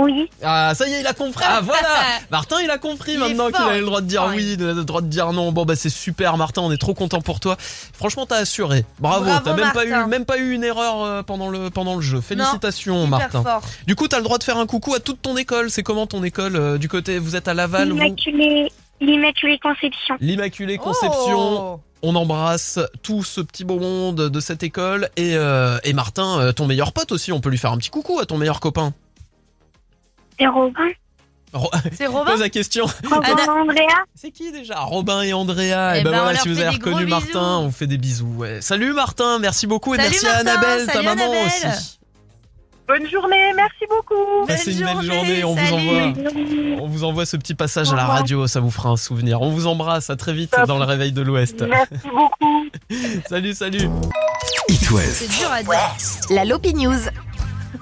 [0.00, 0.30] Oui.
[0.44, 1.44] Ah, ça y est, il a compris.
[1.46, 1.88] Ah, voilà.
[2.30, 4.84] Martin, il a compris Il maintenant qu'il avait le droit de dire oui, de- le
[4.84, 5.50] droit de dire non.
[5.50, 6.62] Bon, bah, c'est super, Martin.
[6.62, 7.56] On est trop content pour toi.
[7.58, 8.84] Franchement, t'as assuré.
[9.00, 9.24] Bravo.
[9.24, 12.00] Bravo, T'as même pas eu, même pas eu une erreur euh, pendant le, pendant le
[12.00, 12.20] jeu.
[12.20, 13.42] Félicitations, Martin.
[13.42, 13.62] fort.
[13.88, 15.68] Du coup, t'as le droit de faire un coucou à toute ton école.
[15.68, 17.98] C'est comment ton école euh, du côté Vous êtes à Laval, vous?
[19.00, 20.14] L'Immaculée, Conception.
[20.20, 21.74] L'Immaculée Conception.
[21.74, 21.80] Oh.
[22.02, 26.66] On embrasse tout ce petit beau monde de cette école et, euh, et Martin, ton
[26.66, 27.32] meilleur pote aussi.
[27.32, 28.92] On peut lui faire un petit coucou à ton meilleur copain.
[30.38, 30.88] Et Robin.
[31.52, 32.84] Ro- C'est Robin Pose la question.
[33.10, 33.86] Robin Anna- Andrea.
[34.14, 35.94] C'est qui déjà Robin et Andrea.
[35.96, 37.16] Eh Et ben ben, on voilà, leur si vous fait avez des gros reconnu bisous.
[37.32, 38.34] Martin, on fait des bisous.
[38.36, 38.60] Ouais.
[38.60, 41.46] Salut Martin, merci beaucoup et Salut merci à Martin, Annabelle, ta salut maman Annabelle.
[41.46, 41.94] aussi.
[42.86, 44.46] Bonne journée, merci beaucoup.
[44.46, 45.68] Passez une belle journée, on salut.
[45.68, 46.82] vous envoie.
[46.82, 49.42] On vous envoie ce petit passage à la radio, ça vous fera un souvenir.
[49.42, 51.62] On vous embrasse, à très vite dans le réveil de l'Ouest.
[51.68, 52.66] Merci beaucoup.
[53.28, 53.88] Salut, salut.
[54.68, 55.16] It West.
[55.28, 55.78] C'est dur à dire.
[56.30, 56.94] La Lopi News.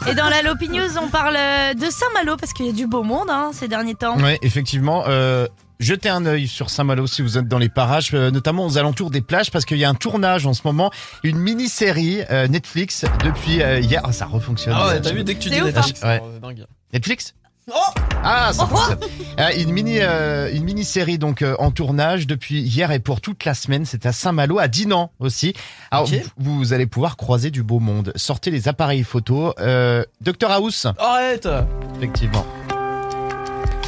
[0.09, 2.87] Et dans la Lopi News, on parle euh, de Saint-Malo parce qu'il y a du
[2.87, 4.17] beau monde hein, ces derniers temps.
[4.19, 5.05] Ouais, effectivement.
[5.09, 5.49] Euh,
[5.81, 9.11] jetez un œil sur Saint-Malo si vous êtes dans les parages, euh, notamment aux alentours
[9.11, 10.93] des plages, parce qu'il y a un tournage en ce moment,
[11.25, 14.03] une mini-série euh, Netflix depuis hier.
[14.05, 14.75] Ah, ça refonctionne.
[14.77, 16.21] Ah ouais, t'as vu dès que tu dis ouf, Netflix, hein.
[16.43, 16.55] Ouais.
[16.93, 17.35] Netflix?
[17.69, 17.81] Oh
[18.23, 18.99] Ah, ça fonctionne.
[19.41, 23.21] Euh, une mini, euh, une mini série donc euh, en tournage depuis hier et pour
[23.21, 23.85] toute la semaine.
[23.85, 25.53] C'est à Saint-Malo, à Dinan aussi.
[25.91, 28.13] Alors vous, vous allez pouvoir croiser du beau monde.
[28.15, 29.53] Sortez les appareils photo.
[29.59, 31.49] Euh, Dr House, Arrête
[31.97, 32.47] effectivement.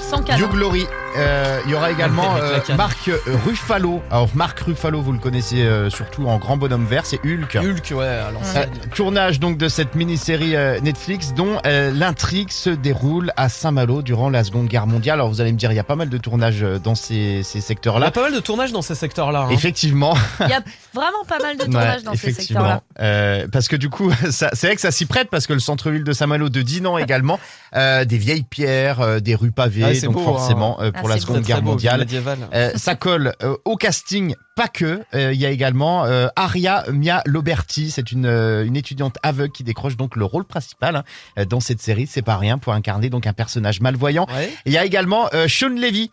[0.09, 0.23] Sans.
[0.39, 0.87] You Glory.
[1.17, 2.59] Euh, Il y aura également euh.
[2.77, 3.11] Marc
[3.47, 4.03] Ruffalo.
[4.11, 7.57] Alors Marc Ruffalo, vous le connaissez euh, surtout en grand bonhomme vert, c'est Hulk.
[7.57, 8.71] Hulk, ouais, à Euh, l'ancienne.
[8.95, 14.31] tournage donc de cette mini-série euh, Netflix dont euh, l'intrigue se déroule à Saint-Malo durant
[14.31, 15.15] la Seconde Guerre mondiale.
[15.15, 17.43] Alors vous allez me dire, il y a pas mal de tournages euh, dans ces,
[17.43, 18.07] ces Il y secteurs-là.
[18.07, 19.47] a pas mal de tournages dans ces secteurs-là.
[19.49, 19.51] hein.
[19.51, 20.61] Effectivement, Il y a
[20.99, 22.83] vraiment pas mal de tournages Ouais, dans ces secteurs-là.
[23.01, 25.61] Euh, parce que du coup, ça- c'est vrai que ça s'y prête parce que le
[25.61, 27.39] centre-ville de Saint-Malo de Dinan également,
[27.77, 30.99] euh, des vieilles pierres, euh, des rues pavées, Ah, c'est donc beau, forcément euh, Ah,
[30.99, 32.07] pour la Seconde Guerre beau, mondiale.
[32.55, 35.01] Euh, ça colle euh, au casting, pas que.
[35.15, 39.53] Euh, Il y a également euh, Aria Mia Loberti, c'est une, euh, une étudiante aveugle
[39.53, 41.05] qui décroche donc le rôle principal hein,
[41.39, 42.07] euh, dans cette série.
[42.07, 44.27] C'est pas rien pour incarner donc un personnage malvoyant.
[44.35, 44.51] Ouais.
[44.67, 46.11] Il y a également euh, Sean Levy.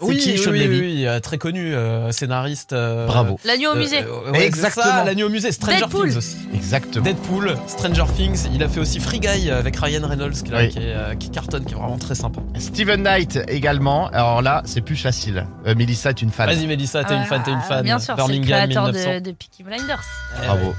[0.00, 2.72] C'est Oui, qui oui, oui, euh, très connu, euh, scénariste.
[2.72, 3.38] euh, Bravo.
[3.44, 4.02] La nuit au musée.
[4.02, 4.84] euh, ouais, Exactement.
[4.86, 6.08] ça, la nuit au musée, Stranger Deadpool.
[6.08, 6.36] Things aussi.
[6.54, 7.04] Exactement.
[7.04, 10.68] Deadpool, Stranger Things, il a fait aussi Free Guy avec Ryan Reynolds qui, Oui.
[10.70, 12.40] qui, est, euh, qui cartonne, qui est vraiment très sympa.
[12.58, 14.08] Steven Knight également.
[14.08, 15.46] Alors là, c'est plus facile.
[15.66, 16.46] Euh, Mélissa est une fan.
[16.48, 17.84] Vas-y Mélissa, t'es une fan, t'es une Ah, fan.
[17.84, 19.14] Bien sûr, c'est le Birmingham créateur 1900.
[19.14, 20.02] de, de Peaky Blinders.
[20.42, 20.74] Eh Bravo.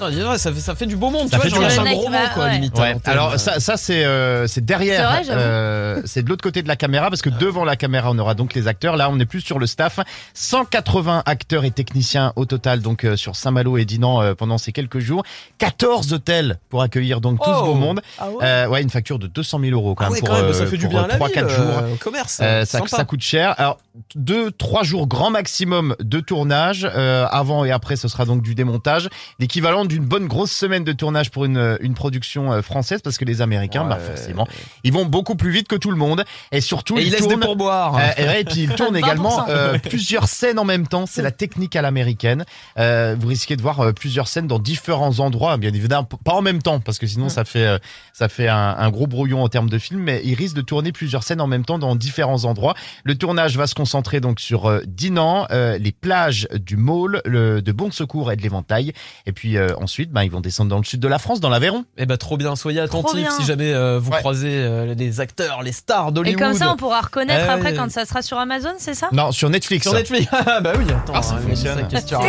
[0.00, 1.94] Non, ça, fait, ça fait du beau monde, Ça tu fait vois, du genre monde.
[1.94, 2.52] un gros va- quoi, ouais.
[2.54, 2.76] limite.
[2.78, 2.96] Ouais.
[3.04, 5.08] Alors ça, ça c'est euh, c'est derrière.
[5.08, 5.40] C'est vrai, j'avoue.
[5.40, 8.34] euh, c'est de l'autre côté de la caméra parce que devant la caméra, on aura
[8.34, 8.96] donc les acteurs.
[8.96, 10.00] Là, on est plus sur le staff.
[10.34, 14.72] 180 acteurs et techniciens au total, donc euh, sur Saint-Malo et Dinan euh, pendant ces
[14.72, 15.22] quelques jours.
[15.58, 17.64] 14 hôtels pour accueillir donc tout ce Oh.
[17.66, 18.00] beau monde.
[18.18, 18.36] Ah ouais.
[18.42, 20.66] Euh, ouais, une facture de 200 000 euros quand Ah même pour, quand même, ça
[20.66, 21.78] fait du pour, bien euh, à la 3-4 ville, jours.
[21.82, 22.40] euh, commerce.
[22.42, 23.54] Euh, ça, ça coûte cher.
[23.58, 23.78] Alors,
[24.14, 26.88] deux, trois jours grand maximum de tournage.
[26.94, 29.08] Euh, avant et après, ce sera donc du démontage.
[29.38, 33.24] L'équivalent d'une bonne grosse semaine de tournage pour une, une production euh, française, parce que
[33.24, 34.16] les Américains, bah Ouais.
[34.16, 34.46] forcément,
[34.84, 36.24] ils vont beaucoup plus vite que tout le monde.
[36.52, 37.40] Et surtout, Et il ils laisse des tournent.
[37.40, 37.96] pourboires.
[37.96, 38.98] Euh, et, puis ils tournent 20%.
[38.98, 41.06] également euh, plusieurs scènes en même temps.
[41.06, 42.44] C'est la technique à l'américaine.
[42.78, 46.42] Euh, vous risquez de voir euh, plusieurs scènes dans différents endroits, bien évidemment, pas en
[46.42, 47.78] même temps, parce que sinon ça fait euh,
[48.12, 50.00] ça fait un, un gros brouillon en termes de film.
[50.00, 52.74] Mais ils risquent de tourner plusieurs scènes en même temps dans différents endroits.
[53.04, 57.62] Le tournage va se concentrer donc sur euh, Dinan, euh, les plages du Môle, le,
[57.62, 58.92] de Bon Secours et de l'Éventail.
[59.26, 61.48] Et puis euh, ensuite, ben, ils vont descendre dans le sud de la France, dans
[61.48, 61.84] l'Aveyron.
[61.96, 63.30] Eh ben trop bien, soyez attentifs bien.
[63.30, 64.18] si jamais euh, vous Ouais.
[64.18, 66.38] croisez euh, les acteurs, les stars Et d'Hollywood.
[66.42, 69.08] comme ça, on pourra reconnaître après quand ça sera sur Amazon, c'est ça?
[69.12, 69.82] Non, sur Netflix.
[69.84, 70.26] Sur Netflix.
[70.46, 71.12] Ah bah oui, attends.
[71.14, 71.78] Ah, ça hein, fonctionne.
[71.78, 72.20] ça question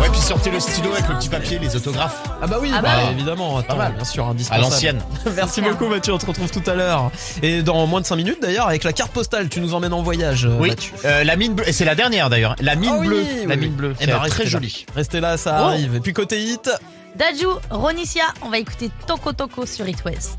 [0.00, 0.02] À.
[0.02, 2.22] Ouais, puis sortez le stylo avec le petit papier, les autographes.
[2.42, 3.10] Ah bah oui, Ah bah, bah.
[3.12, 3.92] évidemment, attends, mal.
[3.94, 4.62] bien sûr, À indispensable.
[4.70, 5.00] l'ancienne.
[5.36, 7.10] Merci beaucoup Mathieu, on te retrouve tout à l'heure.
[7.42, 10.02] Et dans moins de 5 minutes d'ailleurs, avec la carte postale, tu nous emmènes en
[10.02, 10.92] voyage, Oui, Mathieu.
[11.04, 12.56] euh, la mine bleue, et c'est la dernière d'ailleurs.
[12.60, 13.60] La mine Ah bleue, oui, la oui.
[13.60, 14.50] mine bleue, Eh c'est ben, très restez là.
[14.50, 14.86] joli.
[14.94, 15.64] Restez là, ça Oh.
[15.66, 15.94] arrive.
[15.96, 16.70] Et puis côté hit,
[17.16, 20.38] Daju, Ronicia, on va écouter Toko Toko sur It West.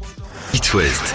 [0.53, 1.13] It West.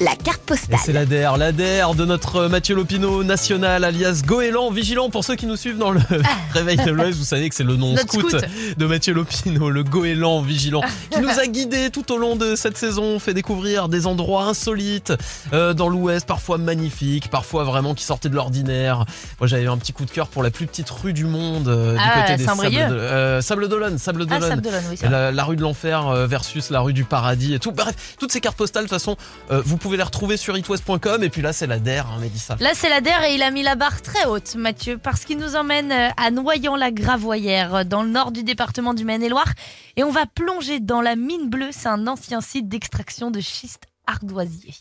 [0.00, 0.76] La carte postale.
[0.84, 5.56] c'est l'ADER, l'ADER de notre Mathieu Lopino national, alias Goéland, vigilant pour ceux qui nous
[5.56, 6.00] suivent dans le
[6.52, 7.16] réveil de l'Ouest.
[7.16, 8.44] Vous savez que c'est le nom scout, scout.
[8.76, 10.80] de Mathieu Lopino, le Goéland vigilant,
[11.10, 15.12] qui nous a guidés tout au long de cette saison, fait découvrir des endroits insolites
[15.52, 19.04] euh, dans l'Ouest, parfois magnifiques, parfois vraiment qui sortaient de l'ordinaire.
[19.38, 21.96] Moi j'avais un petit coup de cœur pour la plus petite rue du monde, euh,
[22.00, 24.40] Ah, du côté des Sables de- euh, Sable d'Olonne, Sable Ah.
[24.40, 27.70] Sable oui, la, la rue de l'enfer versus la rue du paradis et tout.
[27.72, 29.16] Bref, toutes ces cartes postales, de toute façon,
[29.50, 31.22] vous pouvez les retrouver sur itwest.com.
[31.22, 32.56] Et puis là, c'est la DER, hein, Mélissa.
[32.58, 35.36] Là, c'est la DER et il a mis la barre très haute, Mathieu, parce qu'il
[35.36, 39.52] nous emmène euh, à Noyant-la-Gravoyère, euh, dans le nord du département du Maine-et-Loire.
[39.96, 41.68] Et on va plonger dans la mine bleue.
[41.70, 44.74] C'est un ancien site d'extraction de schiste ardoisier.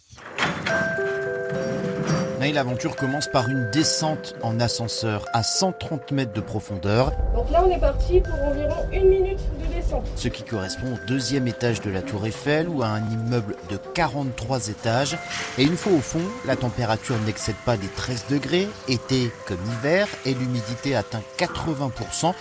[2.42, 7.64] Et l'aventure commence par une descente en ascenseur à 130 mètres de profondeur, Donc là,
[7.66, 9.73] on est parti pour environ une minute de.
[10.16, 13.78] Ce qui correspond au deuxième étage de la tour Eiffel ou à un immeuble de
[13.78, 15.18] 43 étages.
[15.58, 20.08] Et une fois au fond, la température n'excède pas les 13 degrés, été comme hiver,
[20.26, 22.34] et l'humidité atteint 80%.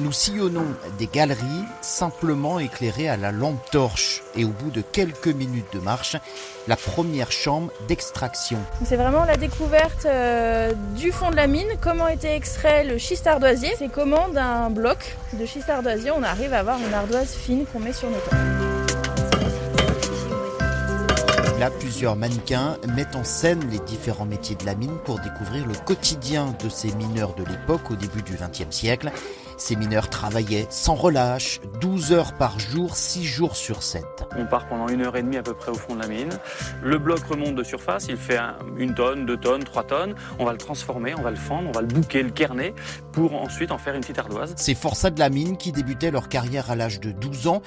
[0.00, 4.22] Nous sillonnons des galeries simplement éclairées à la lampe torche.
[4.36, 6.14] Et au bout de quelques minutes de marche,
[6.68, 8.58] la première chambre d'extraction.
[8.84, 13.26] C'est vraiment la découverte euh, du fond de la mine, comment était extrait le schiste
[13.26, 13.74] ardoisier.
[13.76, 17.80] C'est comment d'un bloc de schiste ardoisier, on arrive à avoir une ardoise fine qu'on
[17.80, 18.38] met sur nos toits.
[21.58, 25.74] Là, plusieurs mannequins mettent en scène les différents métiers de la mine pour découvrir le
[25.74, 29.10] quotidien de ces mineurs de l'époque au début du XXe siècle.
[29.58, 34.04] Ces mineurs travaillaient sans relâche, 12 heures par jour, 6 jours sur 7.
[34.36, 36.30] On part pendant une heure et demie à peu près au fond de la mine.
[36.82, 40.14] Le bloc remonte de surface, il fait un- une tonne, deux tonnes, trois tonnes.
[40.38, 42.72] On va le transformer, on va le fendre, on va le bouquer, le kerner
[43.12, 44.54] pour ensuite en faire une petite ardoise.
[44.56, 47.60] Ces forçats de la mine qui débutaient leur carrière à l'âge de 12 ans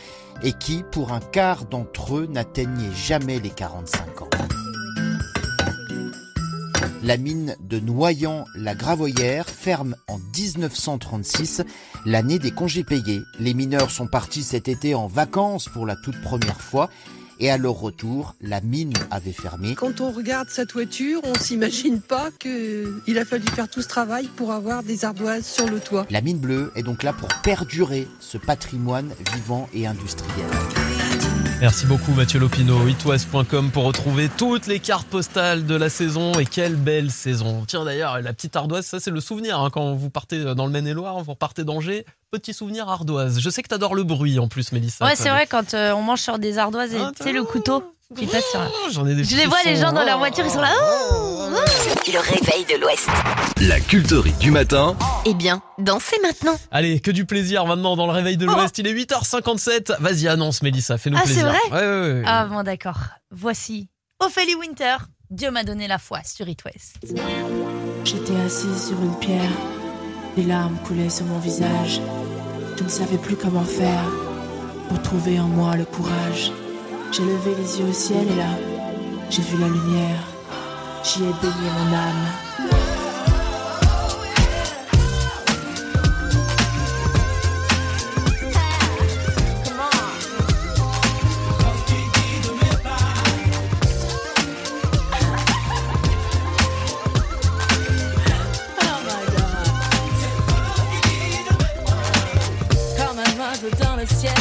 [0.44, 4.30] et qui, pour un quart d'entre eux, n'atteignaient jamais les 45 ans.
[7.04, 11.62] La mine de Noyant-la-Gravoyère ferme en 1936,
[12.06, 13.22] l'année des congés payés.
[13.40, 16.90] Les mineurs sont partis cet été en vacances pour la toute première fois
[17.42, 19.74] et à leur retour, la mine avait fermé.
[19.74, 24.28] Quand on regarde sa toiture, on s'imagine pas qu'il a fallu faire tout ce travail
[24.36, 26.06] pour avoir des ardoises sur le toit.
[26.12, 30.46] La mine bleue est donc là pour perdurer ce patrimoine vivant et industriel.
[31.62, 36.46] Merci beaucoup Mathieu Lopino, itwest.com pour retrouver toutes les cartes postales de la saison et
[36.48, 37.66] quelle belle saison.
[37.68, 40.72] Tiens d'ailleurs, la petite ardoise, ça c'est le souvenir hein, quand vous partez dans le
[40.72, 43.40] Maine-et-Loire, vous repartez d'Angers, petit souvenir ardoise.
[43.40, 45.06] Je sais que t'adores le bruit en plus Mélissa.
[45.06, 47.84] Ouais, c'est vrai, quand euh, on mange sur des ardoises et tu sais, le couteau
[48.16, 48.68] qui passe sur la...
[48.92, 50.74] J'en ai des Je les vois, les gens dans leur voiture, ils sont là.
[50.82, 51.50] Oh,
[52.08, 53.08] Le réveil de l'Ouest.
[53.62, 54.96] La culterie du matin.
[55.26, 56.56] Eh bien, dansez maintenant.
[56.72, 58.78] Allez, que du plaisir maintenant dans le réveil de l'Ouest.
[58.80, 59.96] Il est 8h57.
[60.00, 61.22] Vas-y, annonce Mélissa, fais-nous Oh.
[61.24, 61.50] Ah, c'est plaisir.
[61.50, 62.24] vrai Ouais, ouais, ouais.
[62.26, 62.98] Ah bon, d'accord.
[63.32, 63.90] Voici
[64.20, 64.98] Ophélie Winter.
[65.30, 66.98] Dieu m'a donné la foi sur It West.
[68.04, 69.50] J'étais assise sur une pierre,
[70.36, 72.02] des larmes coulaient sur mon visage.
[72.78, 74.04] Je ne savais plus comment faire
[74.90, 76.52] pour trouver en moi le courage.
[77.12, 78.58] J'ai levé les yeux au ciel et là,
[79.30, 80.24] j'ai vu la lumière.
[81.04, 82.28] J'y ai baigné mon âme.
[103.80, 104.34] Dans le ciel,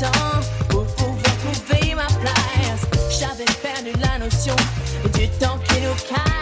[0.00, 2.82] temps pour pouvoir trouver ma place.
[3.18, 4.56] J'avais perdu la notion
[5.14, 6.33] du temps qui nous casse.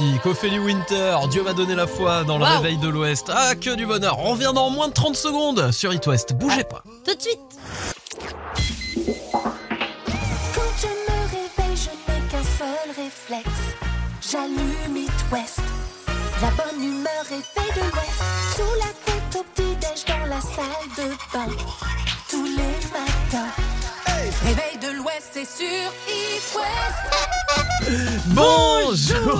[0.00, 2.50] Quel classique, Ophélie Winter, Dieu m'a donné la foi dans le Wow.
[2.56, 3.30] réveil de l'Ouest.
[3.34, 4.18] Ah, que du bonheur.
[4.18, 6.32] On revient dans moins de 30 secondes sur It West.
[6.34, 6.82] Bougez pas.
[7.04, 7.38] Tout de suite.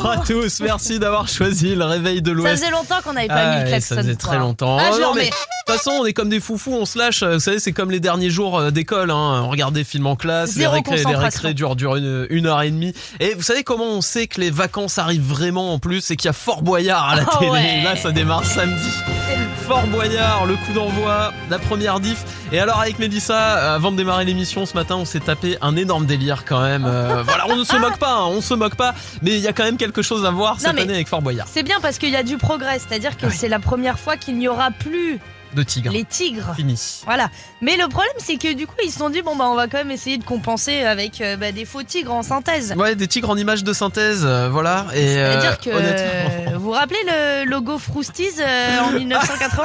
[0.03, 2.55] Bonjour à tous, merci d'avoir choisi le réveil de Ça l'Ouest.
[2.57, 3.95] faisait longtemps qu'on n'avait pas Ah mis le klaxon.
[3.97, 4.79] ça faisait très longtemps.
[4.81, 7.23] Ah, non, mais de toute façon, on est comme des foufous, on se lâche.
[7.23, 9.11] Vous savez, c'est comme les derniers jours euh, d'école.
[9.11, 9.43] Hein.
[9.45, 12.47] On regarde des films en classe, les Zéro récrés, les récrés durent, durent une, une
[12.47, 12.95] heure et demie.
[13.21, 16.29] Et vous savez comment on sait que les vacances arrivent vraiment en plus C'est qu'il
[16.29, 17.51] y a Fort Boyard à la Ah télé.
[17.51, 17.83] ouais.
[17.83, 18.89] Là, ça démarre samedi.
[19.71, 22.25] Fort Boyard, le coup d'envoi, la première diff.
[22.51, 25.77] Et alors avec Mélissa, euh, avant de démarrer l'émission ce matin, on s'est tapé un
[25.77, 26.85] énorme délire quand même.
[26.85, 29.47] Euh, voilà, on ne se moque pas, hein, on se moque pas, mais il y
[29.47, 31.47] a quand même quelque chose à voir cette année avec Fort Boyard.
[31.49, 34.39] C'est bien parce qu'il y a du progrès, c'est-à-dire que c'est la première fois qu'il
[34.39, 35.21] n'y aura plus
[35.55, 35.93] De tigre.
[35.93, 36.53] les tigres.
[36.55, 36.79] Fini.
[37.05, 37.29] Voilà.
[37.61, 39.67] Mais le problème, c'est que du coup, ils se sont dit bon bah on va
[39.67, 42.75] quand même essayer de compenser avec euh, bah, des faux tigres en synthèse.
[42.77, 44.87] Ouais, des tigres en images de synthèse, euh, voilà.
[44.95, 49.65] Et C'est-à-dire euh, que honnêtement, vous vous rappelez le logo Frosties euh, en 1980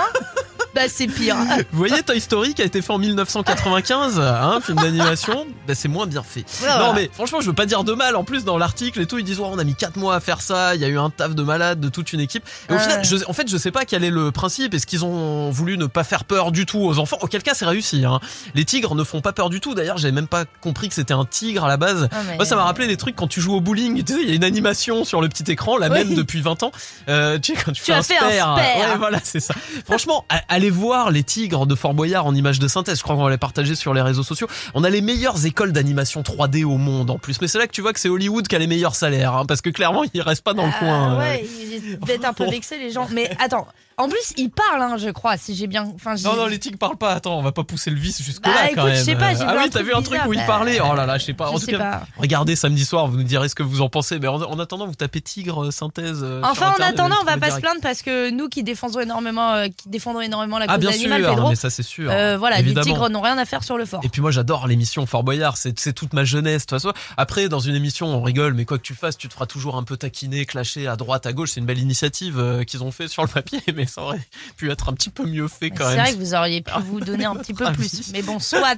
[0.76, 1.36] Bah c'est pire.
[1.72, 5.88] vous voyez Toy Story qui a été fait en 1995, hein, film d'animation, bah, c'est
[5.88, 6.44] moins bien fait.
[6.60, 6.80] Voilà.
[6.88, 8.16] Non mais franchement, je veux pas dire de mal.
[8.16, 10.20] En plus, dans l'article et tout, ils disent ouais, on a mis 4 mois à
[10.20, 10.76] faire ça.
[10.76, 12.44] Il y a eu un taf de malade de toute une équipe.
[12.70, 14.74] Et au final, je, en fait, je sais pas quel est le principe.
[14.74, 17.66] Est-ce qu'ils ont voulu ne pas faire peur du tout aux enfants Auquel cas, c'est
[17.66, 18.04] réussi.
[18.06, 18.20] Hein.
[18.54, 19.76] Les tigres ne font pas peur du tout.
[19.76, 22.10] D'ailleurs, j'avais même pas compris que c'était un tigre à la base.
[22.12, 24.04] Ah, Moi, ça m'a rappelé les trucs quand tu joues au bowling.
[24.04, 26.00] Tu sais, il y a une animation sur le petit écran, la Oui.
[26.00, 26.72] même depuis 20 ans.
[27.08, 28.58] Euh, tu sais, quand tu, Tu fais as un fait un spare.
[28.58, 28.58] spare.
[28.58, 29.54] Ouais, voilà, c'est ça.
[29.86, 32.98] Franchement, a- allez voir les tigres de Fort Boyard en images de synthèse.
[32.98, 34.48] Je crois qu'on va les partager sur les réseaux sociaux.
[34.74, 37.40] On a les meilleures écoles d'animation 3D au monde en plus.
[37.42, 39.34] Mais c'est là que tu vois que c'est Hollywood qui a les meilleurs salaires.
[39.36, 41.14] hein, parce que clairement, ils restent pas dans le Ah, coin.
[41.14, 41.20] euh.
[41.20, 43.08] ouais, ils un peu vexés les gens.
[43.14, 45.92] Mais attends, en plus ils parlent, hein, je crois, si j'ai bien.
[45.96, 47.14] Enfin, Non, non, les tigres parlent pas.
[47.14, 48.96] Attends, on va pas pousser le vice jusque Bah, là écoute, quand même.
[48.96, 50.80] je sais pas, ah vu oui, t'as vu un truc bizarre, où ils bah, parlaient
[50.82, 51.46] Oh là là, je sais pas.
[51.48, 52.04] je en tout sais cas, pas.
[52.18, 54.20] regardez samedi soir, vous nous direz ce que vous en pensez.
[54.20, 56.22] Mais en, en attendant, vous tapez tigre euh, synthèse.
[56.24, 59.54] euh, Enfin, en attendant, on va pas se plaindre parce que nous qui défendons énormément,
[59.54, 62.10] euh, qui défendons énormément la Ah cause bien animale, sûr, Pedro, mais ça c'est sûr.
[62.12, 62.86] euh, voilà, Évidemment.
[62.86, 64.02] les tigres n'ont rien à faire sur le fort.
[64.04, 66.66] Et puis moi j'adore l'émission Fort Boyard, c'est toute ma jeunesse.
[66.66, 69.28] De toute façon, après dans une émission on rigole, mais quoi que tu fasses, tu
[69.28, 71.52] te feras toujours un peu taquiner, clasher à droite, à gauche.
[71.52, 74.20] C'est une belle initiative qu'ils ont fait sur le papier, mais ça aurait
[74.58, 76.06] pu être un petit peu mieux fait quand C'est même.
[76.06, 77.78] vrai que vous auriez pu vous donner un petit peu avis.
[77.90, 78.12] plus.
[78.12, 78.76] Mais bon, soit.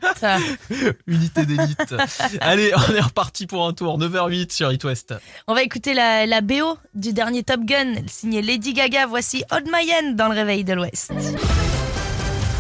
[1.08, 1.96] Unité d'élite.
[2.42, 3.98] Allez, on est reparti pour un tour.
[4.00, 5.14] 9h08 sur It West.
[5.48, 9.06] On va écouter la, la BO du dernier Top Gun, signée Lady Gaga.
[9.08, 11.12] Voici Old Mayen dans le réveil de l'Ouest.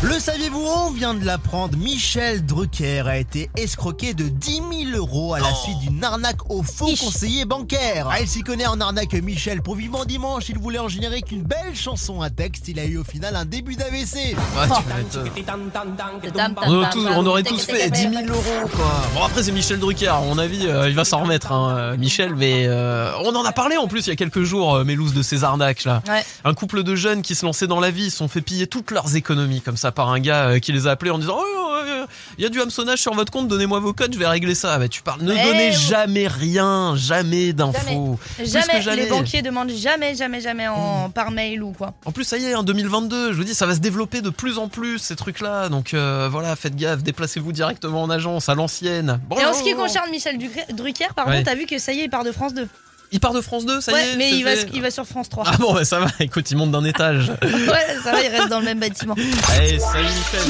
[0.04, 1.76] Le saviez-vous On vient de l'apprendre.
[1.76, 6.62] Michel Drucker a été escroqué de 10 000 euros à la suite d'une arnaque au
[6.62, 8.08] faux conseiller bancaire.
[8.12, 9.64] Ah, il s'y connaît en arnaque, Michel.
[9.64, 12.68] Pour vivement dimanche, il voulait en générer qu'une belle chanson à texte.
[12.68, 14.36] Il a eu au final un début d'AVC.
[14.56, 15.32] Ah, tu m'étonnes.
[16.68, 18.92] On, aurait tous- on aurait tous fait 10 000 euros quoi.
[19.16, 21.98] Bon après c'est Michel Drucker, à mon avis euh, il va s'en remettre hein, euh,
[21.98, 24.84] Michel, mais euh, on en a parlé en plus il y a quelques jours, euh,
[24.84, 26.04] Mélouse de ces arnaques là.
[26.08, 26.24] Ouais.
[26.46, 28.68] Un couple de jeunes qui se lançaient dans la vie, ils se sont fait piller
[28.68, 31.38] toutes leurs économies comme ça par un gars euh, qui les a appelés en disant
[31.40, 31.44] oh,
[31.86, 32.06] euh,
[32.38, 34.78] il y a du hameçonnage sur votre compte, donnez-moi vos codes, je vais régler ça.
[34.78, 38.20] Bah tu parles, ne Eh, donnez jamais rien, jamais d'infos.
[38.44, 39.04] Jamais, jamais.
[39.04, 41.94] les banquiers demandent jamais, jamais, jamais en, par mail ou quoi.
[42.06, 44.30] En plus, ça y est, en 2022, je vous dis, ça va se développer de
[44.30, 45.70] plus en plus, ces trucs-là.
[45.70, 49.20] Donc euh, voilà, faites gaffe, déplacez-vous directement en agence, à l'ancienne.
[49.30, 50.38] Bon, Et en ce qui concerne Michel
[50.74, 51.44] Drucker, par Ouais.
[51.44, 52.68] t'as vu que ça y est, il part de France 2.
[53.12, 55.30] Il part de France 2, ça ouais, y est mais va, il va sur France
[55.30, 55.46] 3.
[55.48, 57.30] Ah bon, bah ça va, écoute, il monte d'un étage.
[57.42, 59.16] ouais, ça va, il reste dans le même bâtiment.
[59.50, 60.42] Allez, salut Michel.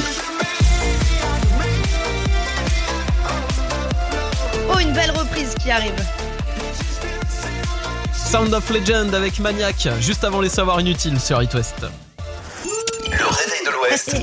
[4.74, 5.94] Oh, une belle reprise qui arrive.
[8.12, 11.76] Sound of Legend avec Maniac, juste avant les savoirs inutiles sur It West.
[13.06, 14.16] Le réveil de l'Ouest.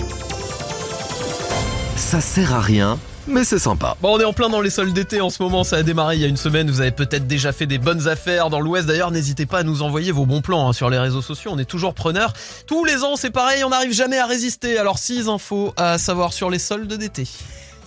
[1.96, 3.96] Ça sert à rien, mais c'est sympa.
[4.02, 6.16] Bon, on est en plein dans les soldes d'été en ce moment, ça a démarré
[6.16, 8.88] il y a une semaine, vous avez peut-être déjà fait des bonnes affaires dans l'Ouest.
[8.88, 11.60] D'ailleurs, n'hésitez pas à nous envoyer vos bons plans hein, sur les réseaux sociaux, on
[11.60, 12.34] est toujours preneurs.
[12.68, 14.78] Tous les ans, c'est pareil, on n'arrive jamais à résister.
[14.78, 17.28] Alors, 6 infos à savoir sur les soldes d'été.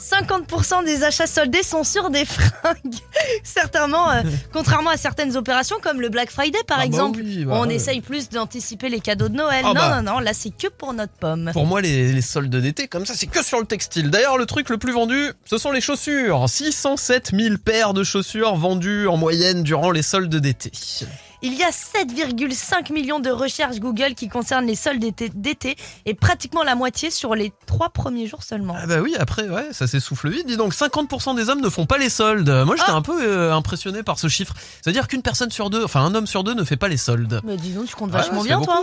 [0.01, 2.76] 50% des achats soldés sont sur des fringues.
[3.42, 4.22] Certainement, euh,
[4.53, 7.66] contrairement à certaines opérations comme le Black Friday par Ah bah exemple, oui, bah on
[7.66, 7.74] ouais.
[7.74, 9.62] essaye plus d'anticiper les cadeaux de Noël.
[9.64, 10.03] Ah non, bah.
[10.03, 11.51] non, non, là c'est que pour notre pomme.
[11.53, 14.11] Pour moi, les, les soldes d'été, comme ça, c'est que sur le textile.
[14.11, 16.49] D'ailleurs, le truc le plus vendu, ce sont les chaussures.
[16.49, 20.70] 607 000 paires de chaussures vendues en moyenne durant les soldes d'été.
[21.43, 25.76] Il y a 7,5 millions de recherches Google qui concernent les soldes d'été-
[26.07, 28.74] et pratiquement la moitié sur les trois premiers jours seulement.
[28.76, 30.47] Ah bah oui, après, ouais, ça s'essouffle vite.
[30.47, 32.49] Dis donc, 50% des hommes ne font pas les soldes.
[32.66, 34.55] Moi, j'étais un peu euh, impressionné par ce chiffre.
[34.82, 37.41] C'est-à-dire qu'une personne sur deux, enfin un homme sur deux ne fait pas les soldes.
[37.45, 38.82] Mais dis donc, tu comptes Ouais, vachement bien toi.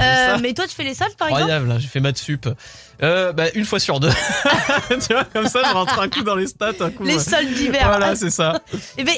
[0.00, 2.48] Euh, mais toi, tu fais les soldes par exemple Incroyable, hein, j'ai fait maths sup.
[3.02, 4.10] Euh, bah, une fois sur deux.
[4.88, 6.72] tu vois, comme ça, je rentre un coup dans les stats.
[6.80, 7.82] Un coup, Les soldes d'hiver.
[7.86, 8.60] Voilà, c'est ça.
[8.98, 9.14] Eh ben,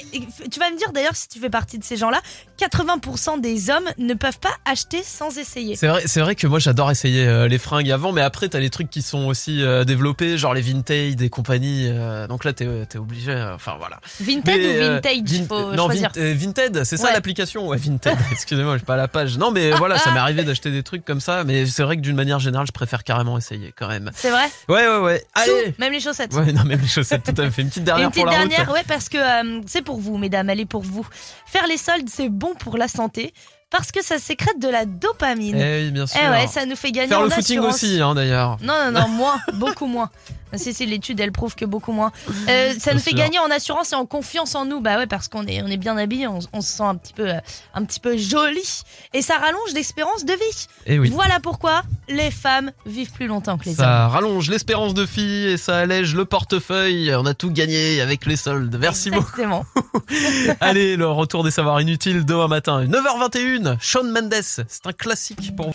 [0.50, 2.20] tu vas me dire d'ailleurs si tu fais partie de ces gens-là,
[2.58, 5.76] 80% des hommes ne peuvent pas acheter sans essayer.
[5.76, 8.58] C'est vrai, c'est vrai que moi j'adore essayer euh, les fringues avant, mais après t'as
[8.60, 11.88] les trucs qui sont aussi euh, développés, genre les vintage et compagnie.
[11.90, 13.32] euh, donc là t'es obligé.
[13.54, 14.00] Enfin voilà.
[14.20, 16.10] Vinted Mais, ou vintage, Vin- faut non, choisir.
[16.14, 17.12] Vin- Vinted, c'est ça Ouais.
[17.12, 17.68] l'application.
[17.68, 18.16] Ouais, Vinted.
[18.32, 19.38] Excusez-moi, j'ai pas la page.
[19.38, 22.00] Non, mais voilà, ça m'est arrivé d'acheter des trucs comme ça, mais c'est vrai que
[22.02, 24.10] d'une manière générale, je préfère carrément essayer quand même.
[24.14, 24.46] C'est vrai?
[24.68, 25.24] Ouais, ouais, ouais.
[25.34, 25.74] Allez.
[25.78, 26.32] Même les chaussettes.
[26.34, 27.62] Ouais, non, même les chaussettes, tout à fait.
[27.62, 28.48] Une petite Et dernière une petite pour la route.
[28.48, 29.18] dernière, ouais, parce que
[29.66, 31.06] c'est pour vous, mesdames, elle est pour vous.
[31.46, 32.45] Faire les soldes, c'est bon?
[32.54, 33.32] Pour la santé.
[33.68, 35.56] Parce que ça sécrète de la dopamine.
[35.60, 36.20] Eh oui, bien sûr.
[36.24, 37.74] Eh ouais, ça nous fait gagner Faire en le footing assurance.
[37.74, 38.58] aussi, hein, d'ailleurs.
[38.62, 40.08] Non, non, non, moins, beaucoup moins.
[40.54, 42.12] Si, si, l'étude, elle prouve que beaucoup moins.
[42.48, 43.18] Euh, ça nous fait sûr.
[43.18, 44.80] gagner en assurance et en confiance en nous.
[44.80, 47.12] Bah ouais, parce qu'on est, on est bien habillé, on, on se sent un petit
[47.12, 47.40] peu, euh,
[47.74, 48.82] un petit peu joli.
[49.12, 50.66] Et ça rallonge l'espérance de vie.
[50.86, 51.10] Eh oui.
[51.10, 53.86] Voilà pourquoi les femmes vivent plus longtemps que les hommes.
[53.86, 57.14] Ça rallonge l'espérance de fille et ça allège le portefeuille.
[57.14, 58.76] On a tout gagné avec les soldes.
[58.80, 59.40] Merci beaucoup.
[60.60, 62.84] Allez, le retour des savoirs inutiles demain matin.
[62.84, 64.34] 9h21, Shawn Mendes.
[64.42, 65.72] C'est un classique pour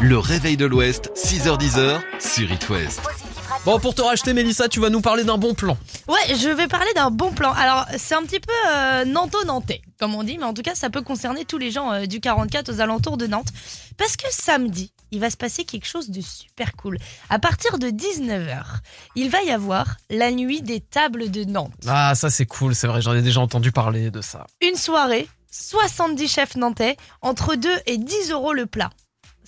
[0.00, 3.00] Le réveil de l'Ouest, 6h10 sur It West.
[3.66, 5.76] Bon, pour te racheter, Mélissa, tu vas nous parler d'un bon plan.
[6.08, 7.52] Ouais, je vais parler d'un bon plan.
[7.52, 10.88] Alors, c'est un petit peu euh, nanto-nantais, comme on dit, mais en tout cas, ça
[10.88, 13.48] peut concerner tous les gens euh, du 44 aux alentours de Nantes.
[13.98, 16.96] Parce que samedi, il va se passer quelque chose de super cool.
[17.28, 18.62] À partir de 19h,
[19.14, 21.74] il va y avoir la nuit des tables de Nantes.
[21.86, 24.46] Ah, ça c'est cool, c'est vrai, j'en ai déjà entendu parler de ça.
[24.62, 28.88] Une soirée, 70 chefs nantais, entre 2 et 10 euros le plat.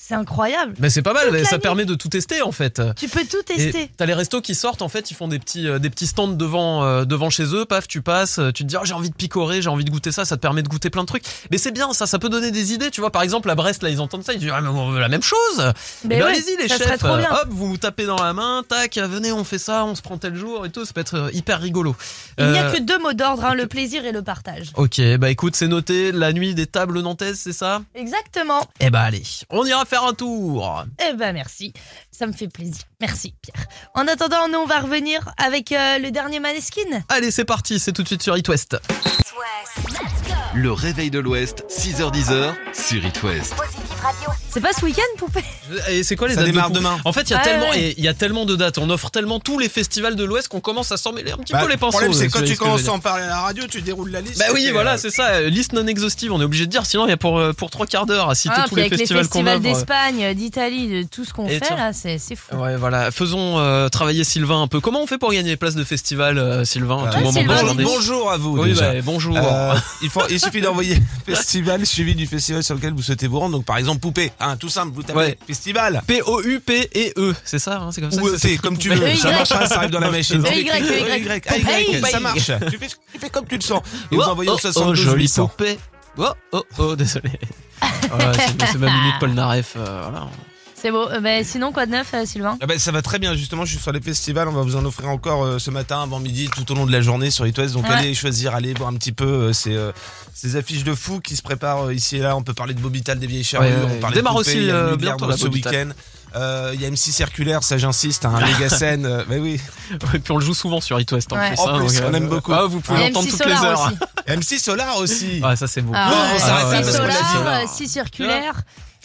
[0.05, 0.75] C'est incroyable.
[0.81, 2.83] Mais c'est pas mal, Toute ça permet de tout tester en fait.
[2.97, 3.89] Tu peux tout tester.
[3.97, 6.27] T'as les restos qui sortent en fait, ils font des petits euh, des petits stands
[6.27, 9.11] devant euh, devant chez eux, paf, tu passes, euh, tu te dis oh, j'ai envie
[9.11, 11.23] de picorer, j'ai envie de goûter ça, ça te permet de goûter plein de trucs.
[11.53, 13.85] Mais c'est bien ça, ça peut donner des idées, tu vois par exemple à Brest
[13.85, 15.39] là ils entendent ça, ils disent ah, mais on veut la même chose.
[15.59, 17.31] Mais Eh ben, ouais, allez-y les chefs, trop bien.
[17.31, 20.19] hop, vous vous tapez dans la main, tac, venez on fait ça, on se prend
[20.19, 21.95] tel jour et tout, ça peut être hyper rigolo.
[22.39, 24.73] Il n'y a Euh, que deux mots d'ordre, hein, le plaisir et le partage.
[24.75, 27.83] Ok, bah écoute, c'est noté, la nuit des tables nantaises, c'est ça?
[27.95, 28.61] Exactement.
[28.81, 30.87] Eh bah allez, on ira faire un tour.
[31.07, 31.75] Eh ben merci,
[32.11, 32.83] ça me fait plaisir.
[32.99, 33.67] Merci Pierre.
[33.93, 37.03] En attendant, nous on va revenir avec euh, le dernier Maneskin.
[37.11, 38.79] Allez, c'est parti, c'est tout de suite sur It West.
[40.55, 43.55] Le réveil de l'Ouest, 6h10 sur It West.
[44.51, 45.45] C'est pas ce week-end, poupée
[45.91, 46.99] Et c'est quoi les Ça dates démarre demain.
[47.07, 47.81] En fait, il y a Ouais, tellement ouais.
[47.81, 50.49] et il y a tellement de dates, on offre tellement tous les festivals de l'Ouest
[50.49, 51.93] qu'on commence à s'en mêler un petit Bah, peu les le pinceaux.
[51.99, 53.41] problème, c'est vous quand tu ce que je veux commences à en parler à la
[53.41, 54.39] radio, tu déroules la liste.
[54.39, 56.71] Bah oui, et, voilà, euh, c'est ça, euh, liste non exhaustive, on est obligé de
[56.71, 58.75] dire, sinon il y a pour, euh, pour trois quarts d'heure à citer Ah, tous
[58.75, 59.79] puis les avec les festivals qu'on festivals offre.
[59.79, 61.77] d'Espagne, d'Italie, de tout ce qu'on Et fait tiens.
[61.77, 62.55] là, c'est c'est fou.
[62.57, 64.81] Ouais, voilà, faisons euh, travailler Sylvain un peu.
[64.81, 67.43] Comment on fait pour gagner les places de festival, euh, Sylvain, à tout Ouais, moment
[67.43, 68.59] de la bonjour, journée bonjour à vous.
[68.59, 68.93] Oui, déjà.
[68.93, 69.37] bah, bonjour.
[69.39, 73.39] Euh, il, faut, il suffit d'envoyer festival suivi du festival sur lequel vous souhaitez vous
[73.39, 73.57] rendre.
[73.57, 75.39] Donc par exemple poupée, hein, tout simple, vous tapez Ouais.
[75.47, 76.03] festival.
[76.07, 79.17] P-O-U-P-E-E, c'est ça, hein, c'est comme ça Ou s'écrit, comme tu veux.
[79.17, 80.43] Ça marche pas, ça arrive dans la machine.
[80.45, 80.69] C'est E-Y.
[80.69, 82.51] E-Y, A-Y, ça marche.
[82.71, 83.83] Tu fais, tu fais comme tu le sens.
[84.11, 85.49] Et vous envoyez au oh, 72 oh, 800.
[85.49, 85.79] poupée.
[86.19, 87.31] Oh, oh, oh, désolé.
[88.11, 89.75] Voilà, c'est c'est ma minute Paul Naref.
[89.77, 90.29] euh, voilà.
[90.83, 91.09] C'est beau.
[91.09, 93.65] Euh, bah, sinon, quoi de neuf, euh, Sylvain Ah bah, ça va très bien justement,
[93.65, 96.19] je suis sur les festivals, on va vous en offrir encore euh, ce matin avant
[96.19, 97.75] midi tout au long de la journée sur It West.
[97.75, 97.95] Donc Ouais.
[97.95, 99.93] allez choisir, allez voir un petit peu euh, ces, euh,
[100.35, 102.37] ces affiches de fous qui se préparent euh, ici et là.
[102.37, 104.01] On peut parler de Bobital des vieilles charrues, Ouais, ouais, on ouais.
[104.01, 105.73] parlait de Démarre aussi, il y a euh, Nuit de bientôt, l'herbe la ce Bobital.
[105.73, 105.91] week-end.
[106.35, 109.07] Euh, Il y a M6 Circulaire, ça j'insiste, un méga scène.
[109.07, 109.61] euh, bah oui.
[110.15, 111.51] Et puis on le joue souvent sur It West en Ouais.
[111.51, 111.61] plus.
[111.61, 112.53] En hein, plus, donc, on aime beaucoup.
[112.55, 113.93] Ah, vous pouvez Et l'entendre MC toutes les Solar heures.
[114.27, 114.57] aussi.
[114.59, 115.41] M6 Solar aussi.
[115.45, 115.93] Ouais, ça c'est beau.
[115.95, 117.33] Ah, Non, ouais, on s'arrête ouais, pas si parce qu'on l'a dit.
[117.39, 118.55] Solar, euh, si circulaire,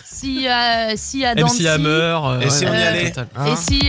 [0.10, 1.88] si, euh, si à Dancy, MC Hammer.
[2.24, 3.28] euh, Et si on y allait total.
[3.36, 3.80] hein et si